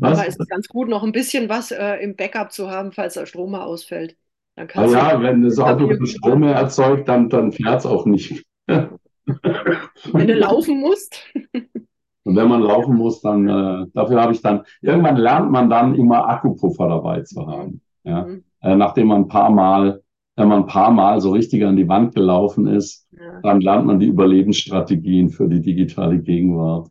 [0.00, 0.18] Was?
[0.18, 3.14] Aber es ist ganz gut, noch ein bisschen was äh, im Backup zu haben, falls
[3.14, 4.16] der Strom mal ausfällt.
[4.56, 8.44] Dann ah ja, wenn das Auto Strom erzeugt, dann, dann fährt es auch nicht.
[8.66, 11.22] wenn du laufen musst.
[12.24, 15.94] Und wenn man laufen muss, dann äh, dafür habe ich dann, irgendwann lernt man dann
[15.94, 17.80] immer Akkupuffer dabei zu haben.
[18.04, 18.24] Ja?
[18.24, 18.44] Mhm.
[18.60, 20.02] Äh, nachdem man ein paar Mal,
[20.36, 23.40] wenn man ein paar Mal so richtig an die Wand gelaufen ist, ja.
[23.42, 26.88] dann lernt man die Überlebensstrategien für die digitale Gegenwart.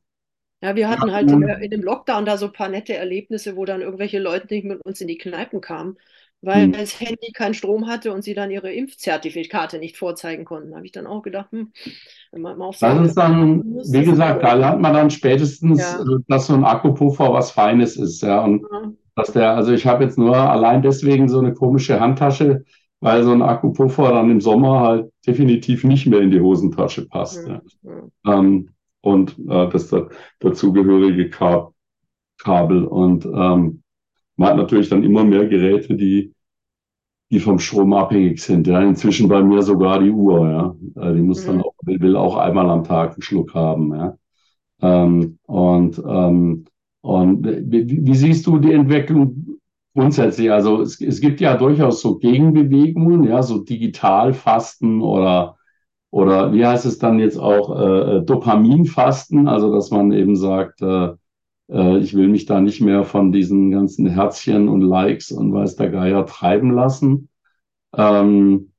[0.61, 3.63] Ja, wir hatten halt in, in dem Lockdown da so ein paar nette Erlebnisse, wo
[3.63, 5.97] dann irgendwelche Leute nicht mit uns in die Kneipen kamen,
[6.41, 6.71] weil hm.
[6.73, 10.71] das Handy keinen Strom hatte und sie dann ihre Impfzertifikate nicht vorzeigen konnten.
[10.71, 11.71] Da habe ich dann auch gedacht, hm,
[12.31, 15.79] wenn man mal auf Das ist dann, muss, wie gesagt, da lernt man dann spätestens,
[15.79, 16.01] ja.
[16.01, 18.21] Äh, dass so ein Akkupuffer was Feines ist.
[18.21, 18.91] Ja, und ja.
[19.15, 22.65] dass der, also ich habe jetzt nur allein deswegen so eine komische Handtasche,
[22.99, 27.47] weil so ein Akkupuffer dann im Sommer halt definitiv nicht mehr in die Hosentasche passt.
[27.47, 27.61] Ja.
[27.83, 28.39] ja.
[28.39, 28.71] Ähm,
[29.01, 29.93] und äh, das
[30.39, 31.73] dazugehörige Kab
[32.37, 32.85] Kabel.
[32.85, 33.83] Und ähm,
[34.37, 36.33] man hat natürlich dann immer mehr Geräte, die,
[37.31, 38.67] die vom Strom abhängig sind.
[38.67, 38.81] Ja.
[38.81, 40.49] Inzwischen bei mir sogar die Uhr.
[40.95, 41.09] Ja.
[41.09, 41.47] Äh, die muss mhm.
[41.47, 43.93] dann auch, will auch einmal am Tag einen Schluck haben.
[43.93, 44.17] Ja.
[44.81, 46.65] Ähm, und ähm,
[47.01, 49.59] und wie, wie siehst du die Entwicklung
[49.95, 50.51] grundsätzlich?
[50.51, 55.55] Also es, es gibt ja durchaus so Gegenbewegungen, ja, so Digitalfasten oder
[56.11, 60.81] oder wie heißt es dann jetzt auch, äh, äh, Dopaminfasten, also dass man eben sagt,
[60.81, 61.09] äh,
[61.69, 65.75] äh, ich will mich da nicht mehr von diesen ganzen Herzchen und Likes und weiß
[65.75, 67.29] der Geier treiben lassen.
[67.95, 68.71] Ähm,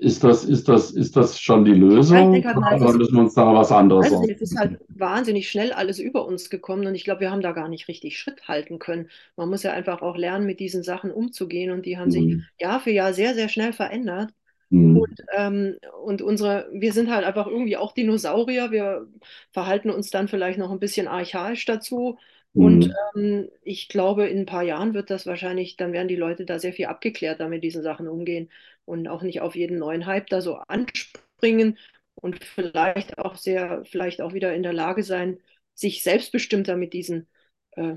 [0.00, 2.32] ist das, ist das, ist das schon die Lösung?
[2.32, 4.30] Denke, oder müssen wir uns da was anderes sagen?
[4.30, 7.50] Es ist halt wahnsinnig schnell alles über uns gekommen und ich glaube, wir haben da
[7.50, 9.08] gar nicht richtig Schritt halten können.
[9.36, 12.12] Man muss ja einfach auch lernen, mit diesen Sachen umzugehen und die haben mhm.
[12.12, 14.30] sich Jahr für Jahr sehr, sehr schnell verändert.
[14.70, 14.98] Mhm.
[14.98, 18.70] Und, ähm, und unsere, wir sind halt einfach irgendwie auch Dinosaurier.
[18.70, 19.08] Wir
[19.52, 22.18] verhalten uns dann vielleicht noch ein bisschen archaisch dazu.
[22.52, 22.64] Mhm.
[22.64, 26.44] Und ähm, ich glaube, in ein paar Jahren wird das wahrscheinlich, dann werden die Leute
[26.44, 28.50] da sehr viel abgeklärter mit diesen Sachen umgehen
[28.84, 31.78] und auch nicht auf jeden neuen Hype da so anspringen
[32.14, 35.38] und vielleicht auch sehr, vielleicht auch wieder in der Lage sein,
[35.74, 37.28] sich selbstbestimmter mit diesen
[37.72, 37.96] äh,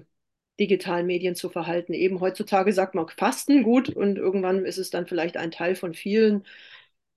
[0.62, 1.93] digitalen Medien zu verhalten.
[1.93, 5.93] Eben heutzutage sagt man Fasten gut und irgendwann ist es dann vielleicht ein Teil von
[5.95, 6.45] vielen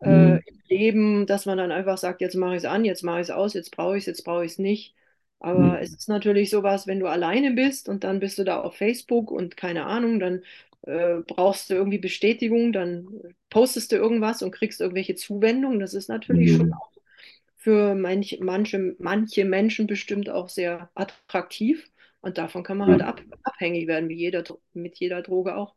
[0.01, 0.41] äh, mhm.
[0.47, 3.29] im Leben, dass man dann einfach sagt, jetzt mache ich es an, jetzt mache ich
[3.29, 4.95] es aus, jetzt brauche ich es, jetzt brauche ich es nicht.
[5.41, 5.75] Aber mhm.
[5.83, 9.31] es ist natürlich sowas, wenn du alleine bist und dann bist du da auf Facebook
[9.31, 10.43] und keine Ahnung, dann
[10.83, 15.81] äh, brauchst du irgendwie Bestätigung, dann postest du irgendwas und kriegst irgendwelche Zuwendungen.
[15.81, 16.57] Das ist natürlich mhm.
[16.57, 16.95] schon auch
[17.57, 21.91] für manch, manche, manche Menschen bestimmt auch sehr attraktiv.
[22.25, 25.75] Und davon kann man halt ab, abhängig werden, wie jeder, mit jeder Droge auch.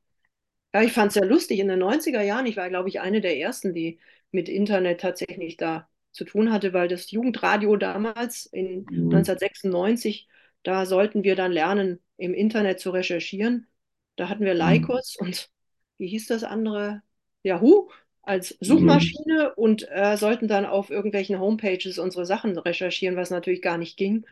[0.73, 1.59] Ja, ich fand es sehr lustig.
[1.59, 3.99] In den 90er Jahren, ich war, glaube ich, eine der ersten, die
[4.31, 9.13] mit Internet tatsächlich da zu tun hatte, weil das Jugendradio damals in mhm.
[9.13, 10.29] 1996,
[10.63, 13.67] da sollten wir dann lernen, im Internet zu recherchieren.
[14.15, 14.61] Da hatten wir mhm.
[14.61, 15.27] Lycos mhm.
[15.27, 15.49] und
[15.97, 17.01] wie hieß das andere?
[17.43, 17.89] Yahoo
[18.21, 19.61] als Suchmaschine mhm.
[19.61, 24.25] und äh, sollten dann auf irgendwelchen Homepages unsere Sachen recherchieren, was natürlich gar nicht ging,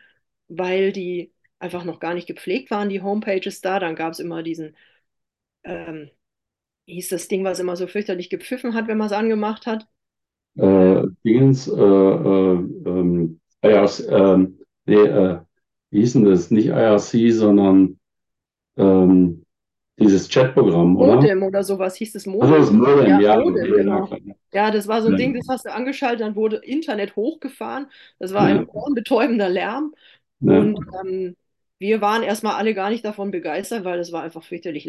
[0.48, 3.78] weil die einfach noch gar nicht gepflegt waren, die Homepages da.
[3.78, 4.76] Dann gab es immer diesen,
[5.64, 6.10] ähm,
[6.86, 9.86] hieß das Ding, was immer so fürchterlich gepfiffen hat, wenn man es angemacht hat.
[10.56, 12.54] Äh, Dingens, äh, äh,
[12.86, 14.36] ähm, IRC, äh,
[14.86, 15.38] nee, äh,
[15.90, 16.50] wie hieß denn das?
[16.50, 17.98] Nicht IRC, sondern
[18.76, 19.44] ähm,
[19.98, 21.16] dieses Chatprogramm, oder?
[21.16, 22.52] Modem oder sowas hieß das Modem.
[22.52, 23.20] Also das Modem, ja.
[23.20, 24.08] Ja, Modem, genau.
[24.52, 25.18] ja, das war so ein ja.
[25.18, 27.86] Ding, das hast du angeschaltet, dann wurde Internet hochgefahren.
[28.18, 29.94] Das war ein ohrenbetäubender Lärm.
[30.40, 31.36] Und ähm,
[31.78, 34.86] wir waren erstmal alle gar nicht davon begeistert, weil das war einfach fürchterlich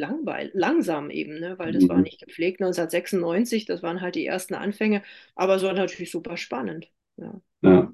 [0.53, 1.55] langsam eben, ne?
[1.57, 1.89] weil das mhm.
[1.89, 2.61] war nicht gepflegt.
[2.61, 5.03] 1996, das waren halt die ersten Anfänge,
[5.35, 6.87] aber so natürlich super spannend.
[7.17, 7.41] Ja.
[7.61, 7.93] ja.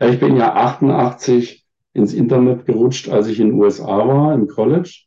[0.00, 5.06] ich bin ja 88 ins Internet gerutscht, als ich in den USA war, im College,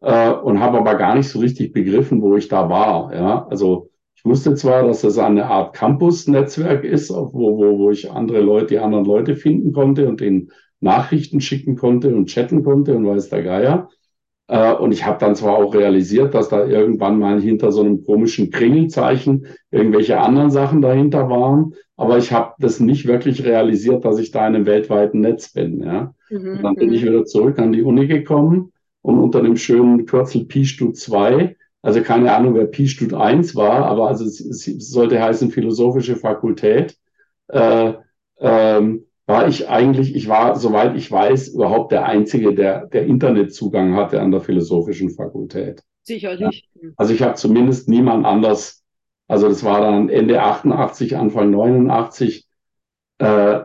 [0.00, 3.14] äh, und habe aber gar nicht so richtig begriffen, wo ich da war.
[3.14, 3.46] Ja?
[3.48, 8.40] Also ich wusste zwar, dass das eine Art Campus-Netzwerk ist, wo, wo, wo ich andere
[8.40, 13.06] Leute, die anderen Leute finden konnte und denen Nachrichten schicken konnte und chatten konnte und
[13.06, 13.88] weiß der Geier.
[14.48, 18.04] Äh, und ich habe dann zwar auch realisiert, dass da irgendwann mal hinter so einem
[18.04, 24.18] komischen Kringelzeichen irgendwelche anderen Sachen dahinter waren, aber ich habe das nicht wirklich realisiert, dass
[24.18, 25.80] ich da in einem weltweiten Netz bin.
[25.80, 26.14] Ja.
[26.30, 27.08] Mhm, und dann bin ich mhm.
[27.08, 28.72] wieder zurück an die Uni gekommen
[29.02, 34.08] und unter dem schönen Kürzel Pi-Stud 2, also keine Ahnung, wer Pi-Stud 1 war, aber
[34.08, 36.96] also es, es sollte heißen Philosophische Fakultät,
[37.48, 37.92] äh,
[38.38, 43.94] ähm, war ich eigentlich, ich war, soweit ich weiß, überhaupt der Einzige, der, der Internetzugang
[43.94, 45.82] hatte an der Philosophischen Fakultät.
[46.02, 46.68] Sicherlich.
[46.74, 46.90] Ja.
[46.96, 48.82] Also ich habe zumindest niemand anders,
[49.28, 52.46] also das war dann Ende 88, Anfang 89,
[53.18, 53.60] äh,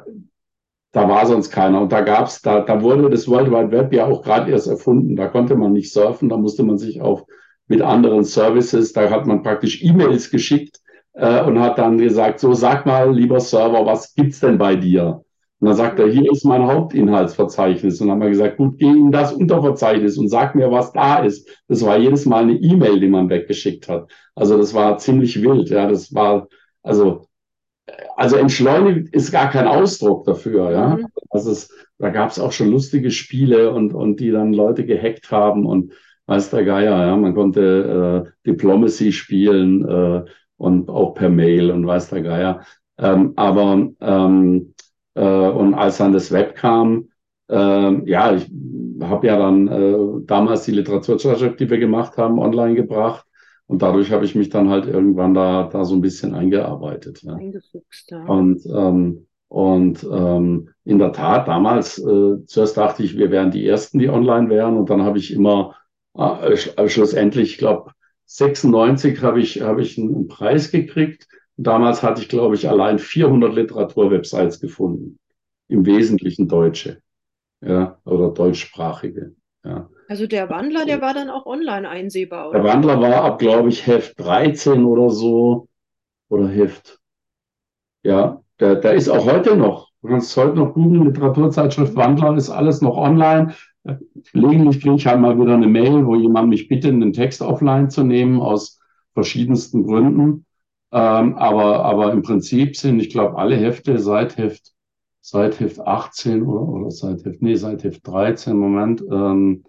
[0.92, 1.82] da war sonst keiner.
[1.82, 5.16] Und da gab's, da, da wurde das World Wide Web ja auch gerade erst erfunden.
[5.16, 7.26] Da konnte man nicht surfen, da musste man sich auf
[7.68, 10.80] mit anderen Services, da hat man praktisch E-Mails geschickt
[11.14, 15.24] äh, und hat dann gesagt, so sag mal, lieber Server, was gibt's denn bei dir?
[15.60, 18.00] Und dann sagt er, hier ist mein Hauptinhaltsverzeichnis.
[18.00, 21.24] Und dann haben wir gesagt, gut, geh in das Unterverzeichnis und sag mir, was da
[21.24, 21.50] ist.
[21.68, 24.12] Das war jedes Mal eine E-Mail, die man weggeschickt hat.
[24.36, 25.70] Also das war ziemlich wild.
[25.70, 26.48] Ja, das war,
[26.84, 27.28] also,
[28.16, 30.72] also entschleunigt ist gar kein Ausdruck dafür.
[30.72, 31.08] Ja, mhm.
[31.32, 35.32] das ist, da gab es auch schon lustige Spiele und, und die dann Leute gehackt
[35.32, 35.92] haben und
[36.28, 37.08] weiß der Geier.
[37.08, 40.24] Ja, man konnte äh, Diplomacy spielen äh,
[40.58, 42.62] und auch per Mail und weiß der Geier.
[43.00, 44.77] Ähm, aber ähm, äh,
[45.20, 47.10] und als dann das Web kam,
[47.50, 48.50] äh, ja, ich
[49.02, 53.26] habe ja dann äh, damals die Literaturzeitschrift, die wir gemacht haben, online gebracht.
[53.68, 57.22] Und dadurch habe ich mich dann halt irgendwann da, da so ein bisschen eingearbeitet.
[57.24, 57.34] Ja.
[57.34, 58.24] Eingefuchst, ja.
[58.26, 63.68] Und, ähm, und ähm, in der Tat, damals, äh, zuerst dachte ich, wir wären die
[63.68, 64.78] Ersten, die online wären.
[64.78, 65.76] Und dann habe ich immer
[66.16, 67.92] äh, sch schlussendlich, ich glaube,
[68.26, 71.28] 96 habe ich, hab ich einen Preis gekriegt
[71.58, 75.18] Damals hatte ich, glaube ich, allein 400 Literaturwebsites gefunden.
[75.68, 77.02] Im Wesentlichen deutsche.
[77.62, 79.36] Ja, oder deutschsprachige.
[79.66, 79.90] Ja.
[80.08, 82.60] Also der Wandler, der war dann auch online einsehbar, oder?
[82.60, 85.68] Der Wandler war ab, glaube ich, Heft 13 oder so.
[86.30, 87.00] Oder Heft.
[88.04, 89.90] Ja, der, der ist auch heute noch.
[90.02, 93.56] Du kannst heute noch googeln, Literaturzeitschrift Wandler ist alles noch online.
[94.32, 97.90] Gelegentlich kriege ich halt mal wieder eine Mail, wo jemand mich bittet, einen Text offline
[97.90, 98.80] zu nehmen, aus
[99.14, 100.46] verschiedensten Gründen.
[100.92, 104.74] Ähm, aber, aber im Prinzip sind, ich glaube, alle Hefte seit Heft,
[105.22, 109.64] seit Heft 18 oder, oder seit Heft, nee, seit Heft 13, Moment, ähm,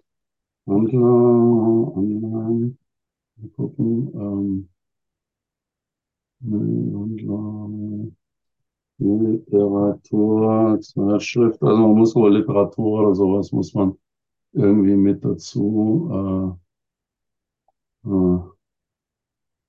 [0.67, 2.77] online,
[3.37, 4.69] mal gucken, ähm,
[8.99, 13.97] Literatur, Zeitschrift, also man muss wohl Literatur oder sowas muss man
[14.53, 16.57] irgendwie mit dazu,
[18.05, 18.58] äh, äh,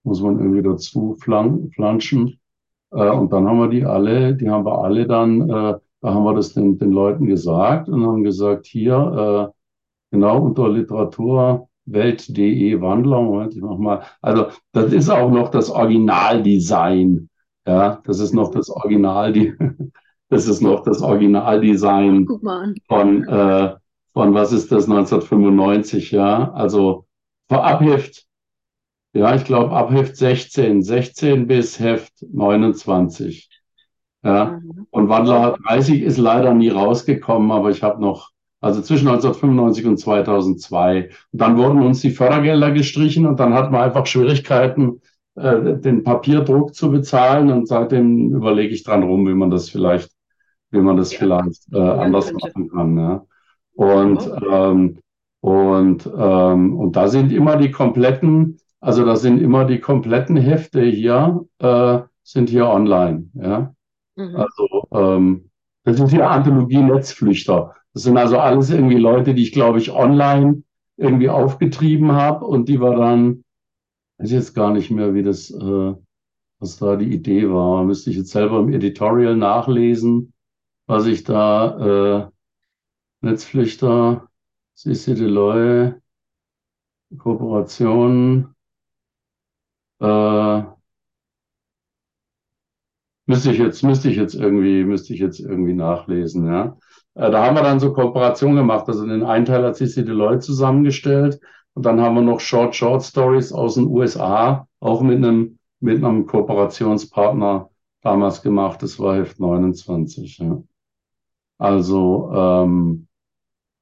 [0.03, 2.40] muss man irgendwie dazu flanschen.
[2.92, 6.24] Äh, und dann haben wir die alle, die haben wir alle dann, äh, da haben
[6.24, 9.53] wir das den, den Leuten gesagt und haben gesagt, hier, äh,
[10.11, 17.28] genau unter Literaturwelt.de Wandler, Moment, ich mach mal, also das ist auch noch das Originaldesign.
[17.66, 19.53] Ja, das ist noch das Original, die,
[20.30, 22.26] das ist noch das Originaldesign
[22.88, 23.74] von, äh,
[24.12, 27.07] von was ist das 1995, ja, also
[27.48, 28.26] Vorabheft
[29.12, 33.48] ja, ich glaube ab Heft 16, 16 bis Heft 29.
[34.22, 34.86] Ja, mhm.
[34.90, 38.30] und Wandler 30 ist leider nie rausgekommen, aber ich habe noch,
[38.61, 41.08] also zwischen 1995 und 2002.
[41.32, 45.00] Und dann wurden uns die Fördergelder gestrichen und dann hatten wir einfach Schwierigkeiten,
[45.36, 47.50] äh, den Papierdruck zu bezahlen.
[47.50, 50.11] Und seitdem überlege ich dran rum, wie man das vielleicht,
[50.70, 51.18] wie man das ja.
[51.20, 52.98] vielleicht äh, anders machen kann.
[52.98, 53.26] Ja.
[53.72, 54.98] Und, ähm,
[55.40, 60.82] und, ähm, und da sind immer die kompletten also da sind immer die kompletten Hefte
[60.82, 63.30] hier, äh, sind hier online.
[63.34, 63.74] Ja?
[64.16, 64.36] Mhm.
[64.36, 65.50] Also ähm,
[65.84, 67.74] das sind hier Anthologie Netzflüchter.
[67.92, 70.62] Das sind also alles irgendwie Leute, die ich, glaube ich, online
[70.96, 73.44] irgendwie aufgetrieben habe und die war dann,
[74.18, 75.94] weiß jetzt gar nicht mehr, wie das, äh,
[76.58, 77.84] was da die Idee war.
[77.84, 80.32] Müsste ich jetzt selber im Editorial nachlesen,
[80.86, 82.30] was ich da, äh,
[83.22, 84.28] Netzflüchter,
[84.74, 85.92] Sissi Deloy,
[87.18, 88.54] Kooperation,
[90.01, 90.62] äh,
[93.26, 96.76] müsste ich jetzt, müsste ich jetzt irgendwie, müsste ich jetzt irgendwie nachlesen, ja.
[97.14, 98.88] Äh, da haben wir dann so Kooperation gemacht.
[98.88, 101.40] Also den einen Teil hat CC Deloitte zusammengestellt
[101.74, 106.03] und dann haben wir noch Short Short Stories aus den USA, auch mit einem, mit
[106.05, 107.70] einem Kooperationspartner
[108.03, 108.82] damals gemacht.
[108.82, 110.62] Das war Heft 29, ja.
[111.59, 113.07] Also, ähm,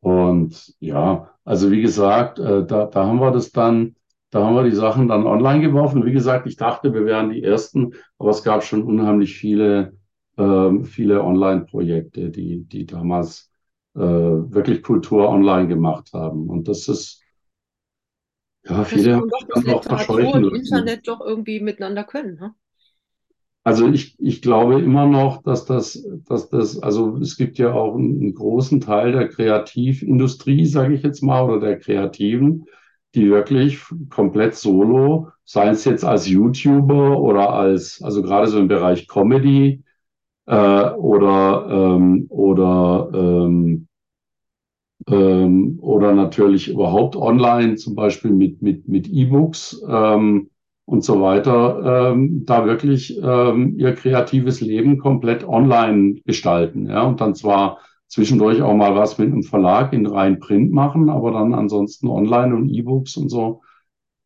[0.00, 3.96] und ja, also wie gesagt, äh, da, da haben wir das dann
[4.30, 6.04] Da haben wir die Sachen dann online geworfen.
[6.04, 9.96] Wie gesagt, ich dachte, wir wären die Ersten, aber es gab schon unheimlich viele,
[10.36, 13.50] äh, viele Online-Projekte, die, die damals
[13.94, 16.50] äh, wirklich Kultur online gemacht haben.
[16.50, 17.22] Und das ist,
[18.64, 22.34] ja, viele haben das Literatur und Internet doch irgendwie miteinander können.
[22.34, 22.54] Ne?
[23.64, 27.96] Also ich, ich glaube immer noch, dass das, dass das, also es gibt ja auch
[27.96, 32.66] einen, einen großen Teil der Kreativindustrie, sage ich jetzt mal, oder der Kreativen,
[33.14, 33.80] die wirklich
[34.10, 39.82] komplett solo, sei es jetzt als YouTuber oder als, also gerade so im Bereich Comedy
[40.46, 43.88] äh, oder ähm, oder ähm,
[45.08, 50.50] ähm, oder natürlich überhaupt online, zum Beispiel mit mit mit E-Books ähm,
[50.84, 57.02] und so weiter, ähm, da wirklich ähm, ihr kreatives Leben komplett online gestalten, ja.
[57.02, 57.78] Und dann zwar
[58.08, 62.56] zwischendurch auch mal was mit einem Verlag in rein Print machen, aber dann ansonsten online
[62.56, 63.62] und E-Books und so.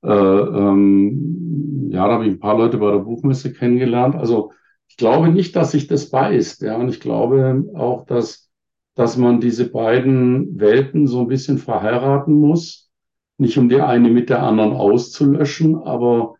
[0.02, 4.14] Äh, ähm, ja, da habe ich ein paar Leute bei der Buchmesse kennengelernt.
[4.14, 4.52] Also
[4.88, 6.62] ich glaube nicht, dass sich das beißt.
[6.62, 8.50] Ja, und ich glaube auch, dass,
[8.94, 12.90] dass man diese beiden Welten so ein bisschen verheiraten muss.
[13.38, 16.36] Nicht um die eine mit der anderen auszulöschen, aber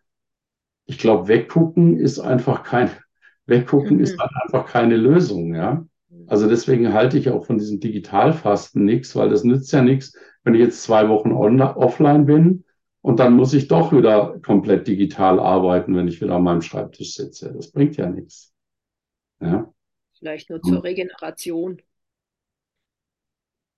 [0.85, 2.91] ich glaube, weggucken ist einfach kein,
[3.45, 4.03] weggucken mhm.
[4.03, 5.85] ist halt einfach keine Lösung, ja.
[6.33, 10.55] Also deswegen halte ich auch von diesem Digitalfasten nichts, weil das nützt ja nichts, wenn
[10.55, 12.63] ich jetzt zwei Wochen online, offline bin
[13.01, 17.13] und dann muss ich doch wieder komplett digital arbeiten, wenn ich wieder an meinem Schreibtisch
[17.13, 17.53] sitze.
[17.53, 18.51] Das bringt ja nichts.
[19.41, 19.71] Ja.
[20.17, 21.79] Vielleicht nur zur Regeneration.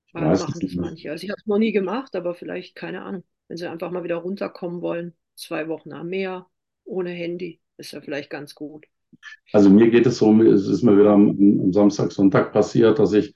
[0.06, 1.12] Ich weiß machen das manche.
[1.12, 4.06] Also ich habe es noch nie gemacht, aber vielleicht, keine Ahnung, wenn sie einfach mal
[4.06, 6.48] wieder runterkommen wollen, zwei Wochen am Meer,
[6.86, 8.86] ohne Handy, ist ja vielleicht ganz gut.
[9.54, 13.14] Also mir geht es so, es ist mir wieder am, am Samstag, Sonntag passiert, dass
[13.14, 13.36] ich,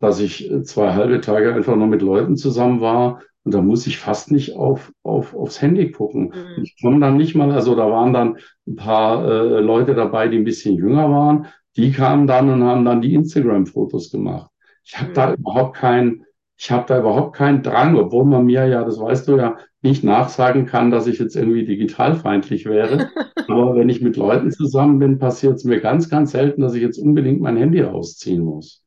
[0.00, 3.98] dass ich zwei halbe Tage einfach nur mit Leuten zusammen war und da muss ich
[3.98, 6.32] fast nicht auf, auf, aufs Handy gucken.
[6.34, 6.64] Mhm.
[6.64, 10.36] Ich komme dann nicht mal, also da waren dann ein paar äh, Leute dabei, die
[10.36, 11.46] ein bisschen jünger waren.
[11.76, 14.50] Die kamen dann und haben dann die Instagram-Fotos gemacht.
[14.82, 15.14] Ich habe mhm.
[15.14, 16.25] da überhaupt kein,
[16.58, 20.02] ich habe da überhaupt keinen Drang, obwohl man mir ja, das weißt du ja, nicht
[20.02, 23.10] nachsagen kann, dass ich jetzt irgendwie digitalfeindlich wäre.
[23.48, 26.82] Aber wenn ich mit Leuten zusammen bin, passiert es mir ganz, ganz selten, dass ich
[26.82, 28.84] jetzt unbedingt mein Handy rausziehen muss.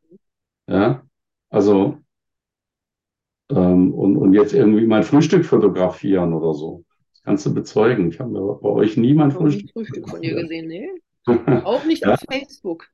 [0.67, 1.03] Ja,
[1.49, 1.97] also
[3.51, 6.84] ähm, und, und jetzt irgendwie mein Frühstück fotografieren oder so.
[7.13, 8.09] Das kannst du bezeugen.
[8.09, 10.89] Ich habe bei euch nie mein Frühstück, Frühstück von dir gesehen, nee.
[11.63, 12.13] Auch nicht ja.
[12.13, 12.88] auf Facebook.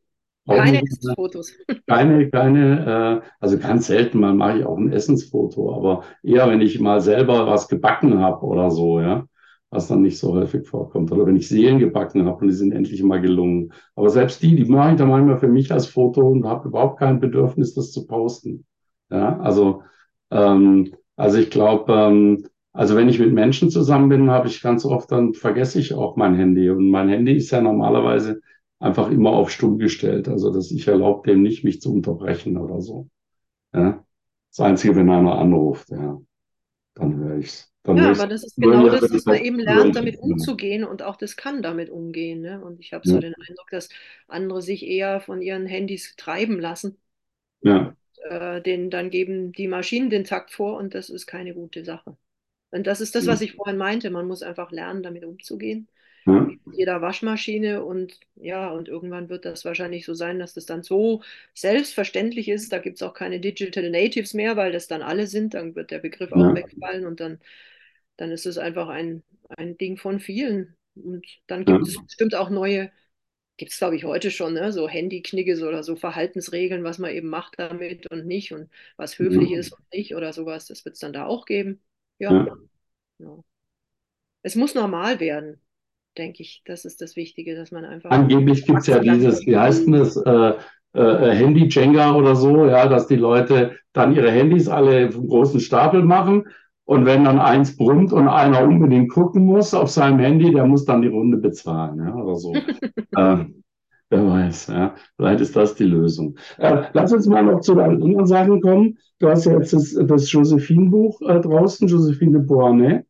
[0.48, 1.54] Keine Essensfotos.
[1.88, 6.62] Keine, keine, äh, also ganz selten mal mache ich auch ein Essensfoto, aber eher, wenn
[6.62, 9.26] ich mal selber was gebacken habe oder so, ja,
[9.70, 11.12] was dann nicht so häufig vorkommt.
[11.12, 13.74] Oder wenn ich Seelen gebacken habe und die sind endlich mal gelungen.
[13.96, 17.00] Aber selbst die, die mache ich dann manchmal für mich als Foto und habe überhaupt
[17.00, 18.66] kein Bedürfnis, das zu posten.
[19.10, 19.84] Ja, also,
[20.32, 24.86] ähm, also ich glaube, ähm, also wenn ich mit Menschen zusammen bin, habe ich ganz
[24.86, 26.70] oft, dann vergesse ich auch mein Handy.
[26.70, 28.42] Und mein Handy ist ja normalerweise
[28.80, 30.28] einfach immer auf stumm gestellt.
[30.28, 33.10] Also dass ich erlaube dem nicht, mich zu unterbrechen oder so.
[33.74, 34.06] Ja?
[34.50, 36.20] Das Einzige, wenn einer anruft, ja,
[36.94, 37.72] dann höre ich's.
[37.84, 41.18] Dann ja, aber das ist genau das, dass man eben lernt, damit umzugehen und auch
[41.18, 42.42] das kann damit umgehen.
[42.42, 42.60] Ne?
[42.64, 43.20] Und ich habe so ja.
[43.20, 43.90] den Eindruck, dass
[44.28, 46.98] andere sich eher von ihren Handys treiben lassen.
[47.62, 47.96] Ja.
[48.28, 52.18] Äh, denen dann geben die Maschinen den Takt vor und das ist keine gute Sache.
[52.72, 54.10] Und das ist das, was ich vorhin meinte.
[54.10, 55.88] Man muss einfach lernen, damit umzugehen
[56.26, 56.50] ja.
[56.72, 61.22] jeder Waschmaschine und ja, und irgendwann wird das wahrscheinlich so sein, dass das dann so
[61.54, 62.72] selbstverständlich ist.
[62.72, 65.54] Da gibt es auch keine Digital Natives mehr, weil das dann alle sind.
[65.54, 66.38] Dann wird der Begriff ja.
[66.38, 67.40] auch wegfallen und dann,
[68.18, 70.76] dann ist es einfach ein, ein Ding von vielen.
[70.96, 71.94] Und dann gibt ja.
[71.94, 72.92] es bestimmt auch neue,
[73.58, 74.72] gibt es glaube ich heute schon, ne?
[74.72, 79.52] so Handyknigge oder so Verhaltensregeln, was man eben macht damit und nicht und was höflich
[79.52, 80.68] ist und nicht oder sowas.
[80.68, 81.82] Das wird es dann da auch geben.
[82.20, 82.48] ja.
[83.20, 83.44] ja.
[84.42, 85.60] Es muss normal werden
[86.18, 86.62] denke ich.
[86.66, 88.12] Das ist das Wichtige, dass man einfach.
[88.12, 90.54] Angeblich gibt es ja dieses, wie heißt denn das, äh,
[90.96, 96.04] äh, Handy-Jenga oder so, ja, dass die Leute dann ihre Handys alle einen großen Stapel
[96.04, 96.46] machen.
[96.86, 100.86] Und wenn dann eins brummt und einer unbedingt gucken muss auf seinem Handy, der muss
[100.86, 102.54] dann die Runde bezahlen, ja, oder so.
[103.18, 103.64] ähm,
[104.10, 104.96] wer weiß, ja.
[105.16, 106.38] Vielleicht ist das die Lösung.
[106.60, 108.98] Äh, lass uns mal noch zu den anderen Sachen kommen.
[109.20, 113.04] Du hast ja jetzt das, das Josephine-Buch äh, draußen, Josephine de Beauharnais.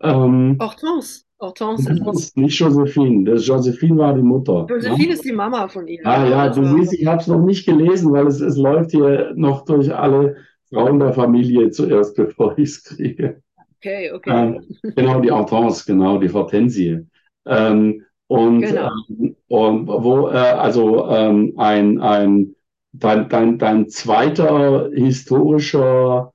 [0.00, 1.27] Ähm, Hortense.
[1.40, 2.36] Hortense ist es.
[2.36, 3.30] Nicht Josephine.
[3.30, 4.66] Das Josephine war die Mutter.
[4.68, 5.14] Josephine ja?
[5.14, 6.00] ist die Mama von ihr.
[6.04, 9.32] Ah ja, du siehst, ich habe es noch nicht gelesen, weil es, es läuft hier
[9.36, 10.36] noch durch alle
[10.70, 13.42] Frauen der Familie zuerst, bevor ich es kriege.
[13.78, 14.30] Okay, okay.
[14.30, 17.06] Ähm, genau, die Hortense, genau, die Hortensie.
[17.46, 18.90] Ähm, und, genau.
[19.08, 22.54] ähm, und wo, äh, also ähm, ein, ein
[22.92, 26.32] dein, dein, dein zweiter historischer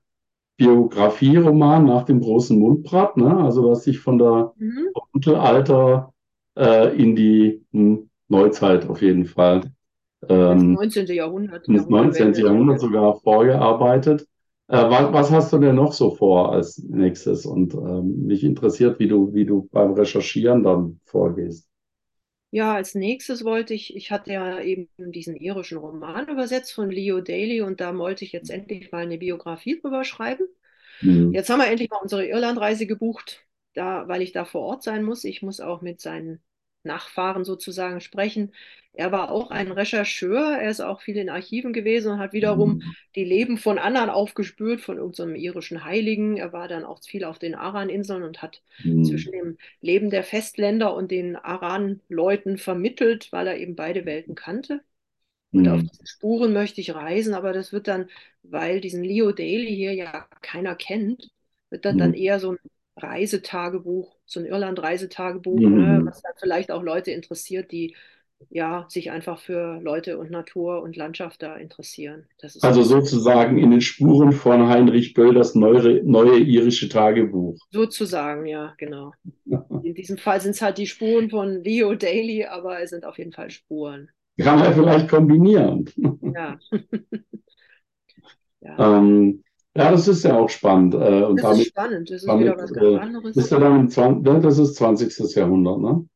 [0.57, 3.37] Biografieroman nach dem großen Mundbrat, ne?
[3.37, 4.93] Also was sich von der Mhm.
[5.13, 6.13] Mittelalter
[6.57, 9.71] äh, in die hm, Neuzeit auf jeden Fall
[10.47, 11.13] Das ähm, 19.
[11.15, 12.41] Jahrhundert, ins 19.
[12.41, 12.41] Jahrhundertwende.
[12.41, 14.27] Jahrhundert sogar vorgearbeitet.
[14.67, 17.45] Äh, was, was hast du denn noch so vor als nächstes?
[17.45, 21.69] Und ähm, mich interessiert, wie du, wie du beim Recherchieren dann vorgehst.
[22.53, 27.19] Ja, als nächstes wollte ich, ich hatte ja eben diesen irischen Roman übersetzt von Leo
[27.19, 30.45] Daly und da wollte ich jetzt endlich mal eine Biografie drüber schreiben.
[31.01, 34.83] Hm, Jetzt haben wir endlich mal unsere Irlandreise gebucht, da, weil ich da vor Ort
[34.83, 35.23] sein muss.
[35.25, 36.43] Ich muss auch mit seinen
[36.83, 38.53] Nachfahren sozusagen sprechen.
[38.93, 42.79] Er war auch ein Rechercheur, er ist auch viel in Archiven gewesen und hat wiederum
[42.79, 46.37] hm, die Leben von anderen aufgespürt, von irgendeinem irischen Heiligen.
[46.37, 50.23] Er war dann auch viel auf den Aran-Inseln und hat hm, zwischen dem Leben der
[50.23, 54.81] Festländer und den Aran-Leuten vermittelt, weil er eben beide Welten kannte.
[55.53, 58.09] Und auf hm, diese Spuren möchte ich reisen, aber das wird dann,
[58.43, 61.31] weil diesen Leo Daly hier ja keiner kennt,
[61.69, 62.57] wird das dann hm, eher so ein
[62.97, 66.05] Reisetagebuch, so ein Irland-Reisetagebuch, ne, hm.
[66.05, 67.95] was dann vielleicht auch Leute interessiert, die
[68.49, 72.27] ja sich einfach für Leute und Natur und Landschaft da interessieren.
[72.61, 77.57] Also sozusagen in den Spuren von Heinrich Böll das neue, neue irische Tagebuch.
[77.71, 79.13] sozusagen, ja, genau.
[79.83, 83.17] In diesem Fall sind es halt die Spuren von Leo Daly, aber es sind auf
[83.17, 84.09] jeden Fall Spuren.
[84.39, 85.85] Kann man vielleicht kombinieren.
[86.33, 86.57] Ja,
[88.61, 88.97] ja.
[88.97, 89.43] Ähm,
[89.75, 90.93] ja, das ist ja auch spannend.
[90.95, 92.09] Äh, und Das ist damit, spannend.
[92.09, 93.35] Das ist wieder damit was ganz äh, anderes.
[93.35, 95.35] bist du dann im 20, ne, das ist 20.
[95.35, 96.07] Jahrhundert, ne?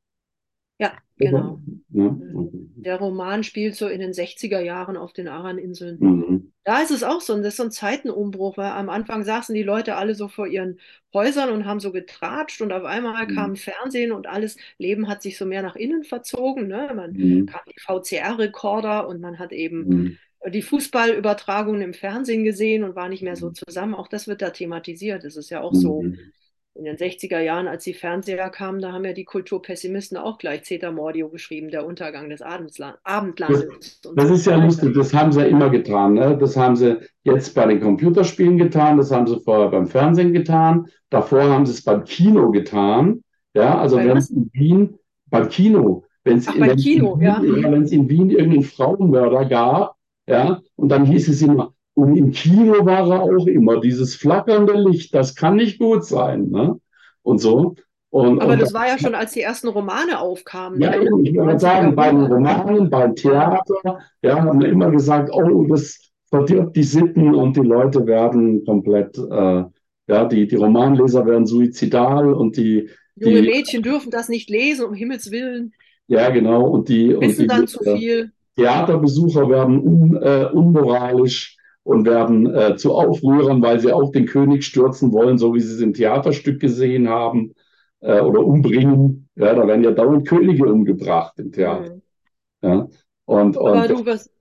[0.79, 1.59] Ja, genau.
[1.89, 2.35] Ja, Mhm.
[2.35, 2.67] okay.
[2.83, 5.99] Der Roman spielt so in den 60er Jahren auf den Aran-Inseln.
[5.99, 6.51] Mhm.
[6.63, 9.55] Da ist es auch so, und das ist so ein Zeitenumbruch, weil am Anfang saßen
[9.55, 10.79] die Leute alle so vor ihren
[11.13, 13.55] Häusern und haben so getratscht und auf einmal kam Mhm.
[13.55, 16.67] Fernsehen und alles Leben hat sich so mehr nach innen verzogen.
[16.67, 16.91] Ne?
[16.95, 17.45] Man Mhm.
[17.45, 20.19] kam die VCR-Rekorder und man hat eben Mhm.
[20.49, 23.55] Die Fußballübertragungen im Fernsehen gesehen und war nicht mehr so Mhm.
[23.55, 23.95] zusammen.
[23.95, 25.23] Auch das wird da thematisiert.
[25.23, 26.17] Es ist ja auch so Mhm.
[26.75, 30.63] in den 60er Jahren, als die Fernseher kamen, da haben ja die Kulturpessimisten auch gleich
[30.63, 35.11] Zeta Mordio geschrieben, der Untergang des Abendla- Das, Abendlandes das so ist ja lustig, das
[35.11, 36.13] haben sie ja immer getan.
[36.13, 36.37] Ne?
[36.39, 40.87] Das haben sie jetzt bei den Computerspielen getan, das haben sie vorher beim Fernsehen getan,
[41.09, 43.23] davor haben sie es beim Kino getan.
[43.55, 44.99] Ja, also wenn es in Wien,
[45.31, 46.61] beim Kino, wenn es in.
[46.61, 49.96] Wien, ja, wenn es in Wien irgendeinen Frauenmörder gab,
[50.27, 54.73] ja, und dann hieß es immer, und im Kino war er auch immer, dieses flackernde
[54.73, 56.79] Licht, das kann nicht gut sein, ne?
[57.23, 57.75] Und so.
[58.09, 61.05] Und, Aber und das war ja schon, als die ersten Romane aufkamen, ja, ne?
[61.05, 62.25] eben, ich würde 90er sagen, bei den.
[62.25, 65.99] Romanen, beim Theater, ja, haben wir immer gesagt, oh, das
[66.29, 69.63] verdirbt die Sitten und die Leute werden komplett, äh,
[70.07, 74.85] ja, die, die Romanleser werden suizidal und die, junge die, Mädchen dürfen das nicht lesen,
[74.85, 75.73] um Himmels Willen,
[76.07, 78.31] ja, genau, und die, und wissen die dann zu viel.
[78.57, 84.65] Theaterbesucher werden un, äh, unmoralisch und werden äh, zu Aufrührern, weil sie auch den König
[84.65, 87.53] stürzen wollen, so wie sie es im Theaterstück gesehen haben,
[88.01, 89.29] äh, oder umbringen.
[89.35, 91.93] Ja, da werden ja dauernd Könige umgebracht im Theater.
[91.93, 92.01] Hm.
[92.61, 92.87] Ja,
[93.25, 94.31] und, Aber und du wirst,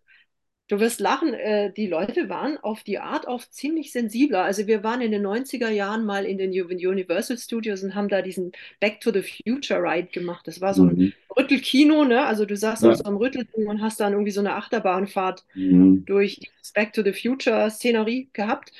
[0.68, 4.42] du wirst lachen, äh, die Leute waren auf die Art auch ziemlich sensibler.
[4.42, 8.22] Also wir waren in den 90er Jahren mal in den Universal Studios und haben da
[8.22, 10.46] diesen Back to the Future Ride gemacht.
[10.46, 12.24] Das war so ein mhm, Rüttelkino, ne?
[12.24, 15.44] Also du saßt auf ja, so einem Rüttelding und hast dann irgendwie so eine Achterbahnfahrt
[15.54, 18.72] mhm, durch die Back to the Future Szenerie gehabt.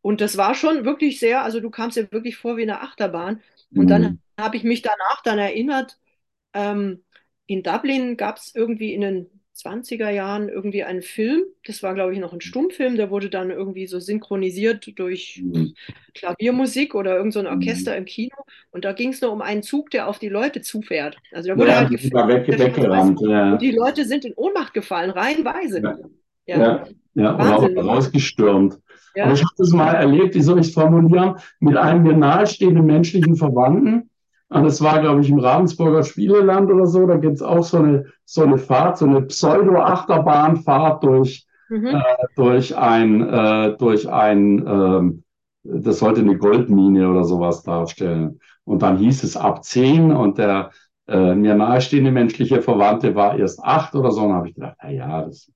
[0.00, 3.42] Und das war schon wirklich sehr, also du kamst dir wirklich vor wie eine Achterbahn.
[3.74, 5.98] Und dann mhm, habe ich mich danach dann erinnert,
[6.54, 7.02] ähm,
[7.46, 12.12] in Dublin gab es irgendwie in den 20er Jahren irgendwie einen Film, das war glaube
[12.14, 15.74] ich noch ein Stummfilm, der wurde dann irgendwie so synchronisiert durch mhm,
[16.14, 17.52] Klaviermusik oder irgend so ein mhm.
[17.52, 18.34] Orchester im Kino.
[18.70, 21.16] Und da ging es nur um einen Zug, der auf die Leute zufährt.
[21.32, 22.48] Also da wurde Ja, halt gefilmt, weg,
[23.28, 25.80] Ja, die Leute sind in Ohnmacht gefallen, reihenweise.
[25.82, 25.96] ja,
[26.46, 26.84] Ja, ja,
[27.14, 27.78] ja, oder auch Wahnsinn.
[27.88, 28.78] rausgestürmt.
[29.20, 32.84] Aber ich habe das mal erlebt, wie soll ich es formulieren, mit einem mir nahestehenden
[32.84, 34.10] menschlichen Verwandten.
[34.48, 37.06] Und das war, glaube ich, im Ravensburger Spieleland oder so.
[37.06, 42.02] Da gibt es auch so eine, so eine Fahrt, so eine Pseudo-Achterbahnfahrt durch, äh, mhm.
[42.36, 45.24] durch ein, äh, durch ein, ähm,
[45.64, 48.38] das sollte eine Goldmine oder sowas darstellen.
[48.64, 50.70] Und dann hieß es ab zehn und der
[51.06, 54.22] äh, mir nahestehende menschliche Verwandte war erst acht oder so.
[54.22, 55.50] Und dann habe ich gedacht, na ja, das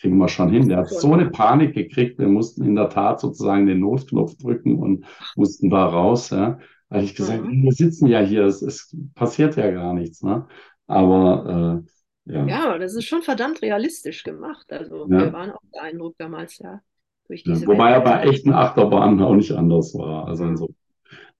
[0.00, 0.68] kriegen wir schon hin.
[0.68, 2.18] Der hat so eine Panik gekriegt.
[2.18, 5.04] Wir mussten in der Tat sozusagen den Notknopf drücken und
[5.36, 6.30] mussten da raus.
[6.30, 6.58] Ja.
[6.92, 7.50] Habe ich gesagt, Mhm.
[7.50, 10.22] wir sitzen ja hier, es, es passiert ja gar nichts.
[10.22, 10.46] Ne?
[10.86, 11.84] Aber
[12.28, 14.70] äh, ja, Ja, das ist schon verdammt realistisch gemacht.
[14.72, 15.32] Also wir ja.
[15.32, 16.80] waren auch beeindruckt damals, ja,
[17.28, 20.28] durch Ja, diese wobei er bei echten Achterbahnen auch nicht anders war.
[20.28, 20.46] Also Mhm.
[20.46, 20.76] insofern.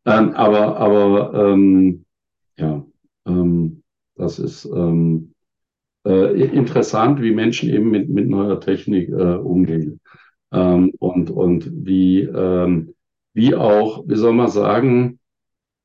[0.06, 2.06] Ähm, aber aber ähm,
[2.58, 2.84] ja,
[3.26, 3.82] ähm,
[4.16, 5.34] das ist ähm,
[6.06, 10.00] äh, interessant, wie Menschen eben mit, mit neuer Technik äh, umgehen.
[10.52, 12.94] Ähm, und, und wie, ähm,
[13.34, 15.20] wie auch, wie soll man sagen,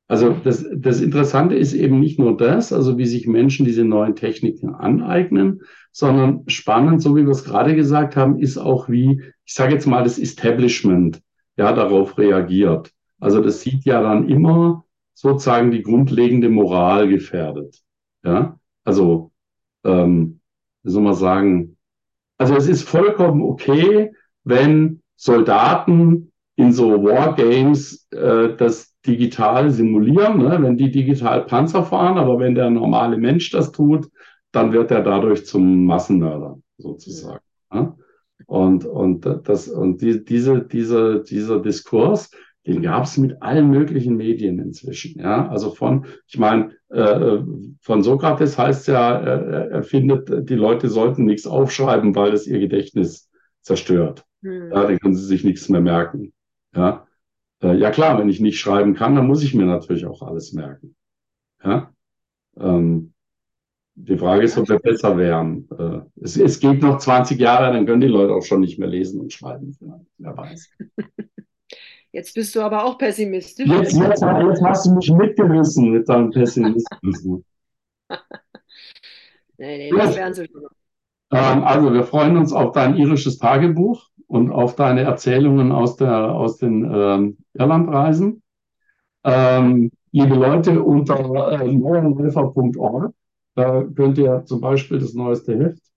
[0.08, 4.16] also das, das Interessante ist eben nicht nur das, also wie sich Menschen diese neuen
[4.16, 9.54] Techniken aneignen, sondern spannend, so wie wir es gerade gesagt haben, ist auch wie, ich
[9.54, 11.22] sage jetzt mal, das Establishment
[11.58, 12.94] ja darauf reagiert.
[13.20, 17.82] Also das sieht ja dann immer sozusagen die grundlegende Moral gefährdet.
[18.24, 19.32] Ja, also
[19.84, 20.40] ähm,
[20.84, 21.78] wie soll man sagen,
[22.38, 30.58] also es ist vollkommen okay, wenn Soldaten in so Wargames äh, das digital simulieren, ne?
[30.62, 34.10] wenn die digital Panzer fahren, aber wenn der normale Mensch das tut,
[34.52, 37.44] dann wird er dadurch zum Massenmörder sozusagen.
[37.74, 37.96] Ja.
[38.46, 42.30] Und, und, das, und die, diese, diese, dieser Diskurs,
[42.66, 45.20] den gab es mit allen möglichen Medien inzwischen.
[45.22, 47.40] Ja, also von, ich meine, äh,
[47.82, 52.60] von Sokrates heißt ja, äh, er findet, die Leute sollten nichts aufschreiben, weil das ihr
[52.60, 53.30] Gedächtnis
[53.62, 54.26] zerstört.
[54.44, 54.72] Hm.
[54.72, 56.34] Ja, dann können sie sich nichts mehr merken.
[56.76, 57.07] Ja,
[57.62, 60.54] äh, ja klar, wenn ich nicht schreiben kann, dann muss ich mir natürlich auch alles
[60.54, 60.96] merken.
[61.64, 61.92] Ja,
[62.60, 63.14] ähm,
[63.96, 65.68] die Frage ist, ob wir besser wären.
[65.78, 68.88] Äh, es, es geht noch 20 Jahre, dann können die Leute auch schon nicht mehr
[68.88, 69.76] lesen und schreiben.
[70.18, 70.70] Wer weiß.
[72.12, 73.68] Jetzt bist du aber auch pessimistisch.
[73.68, 77.44] Jetzt, jetzt, jetzt hast du mich mitgerissen mit deinem Pessimismus.
[79.58, 80.64] nee, nee, das wären sie schon.
[81.32, 86.34] Ähm, also, wir freuen uns auf dein irisches Tagebuch und auf deine Erzählungen aus, der,
[86.34, 88.42] aus den ähm, Irlandreisen.
[89.24, 93.14] Ähm, liebe Leute, unter äh, neuenhelfer.org
[93.56, 95.88] äh, könnt ihr zum Beispiel das neueste Heft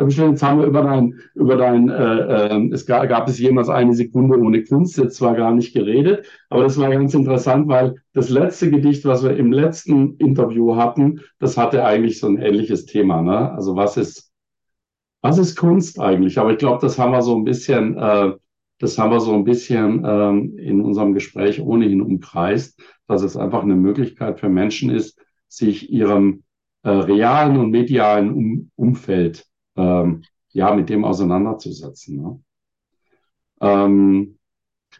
[0.00, 3.94] Jetzt haben wir über dein, über dein, äh, äh, es gab, gab es jemals eine
[3.94, 8.28] Sekunde ohne Kunst, jetzt zwar gar nicht geredet, aber das war ganz interessant, weil das
[8.28, 13.22] letzte Gedicht, was wir im letzten Interview hatten, das hatte eigentlich so ein ähnliches Thema,
[13.22, 13.50] ne?
[13.50, 14.27] Also was ist,
[15.20, 16.38] was ist Kunst eigentlich?
[16.38, 18.32] Aber ich glaube, das haben wir so ein bisschen, äh,
[18.78, 23.62] das haben wir so ein bisschen ähm, in unserem Gespräch ohnehin umkreist, dass es einfach
[23.62, 26.44] eine Möglichkeit für Menschen ist, sich ihrem
[26.82, 29.46] äh, realen und medialen um Umfeld
[29.76, 32.22] ähm, ja, mit dem auseinanderzusetzen.
[32.22, 32.40] Ne?
[33.60, 34.38] Ähm,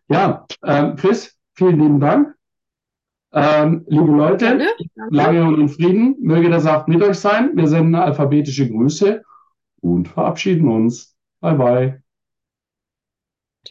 [0.08, 2.34] ja, äh, Chris, vielen lieben Dank.
[3.30, 4.58] Ähm, liebe Leute,
[5.10, 7.50] lange und in Frieden, möge der Saft mit euch sein.
[7.54, 9.22] Wir senden alphabetische Grüße
[9.81, 11.16] und verabschieden uns.
[11.41, 12.03] Bye bye.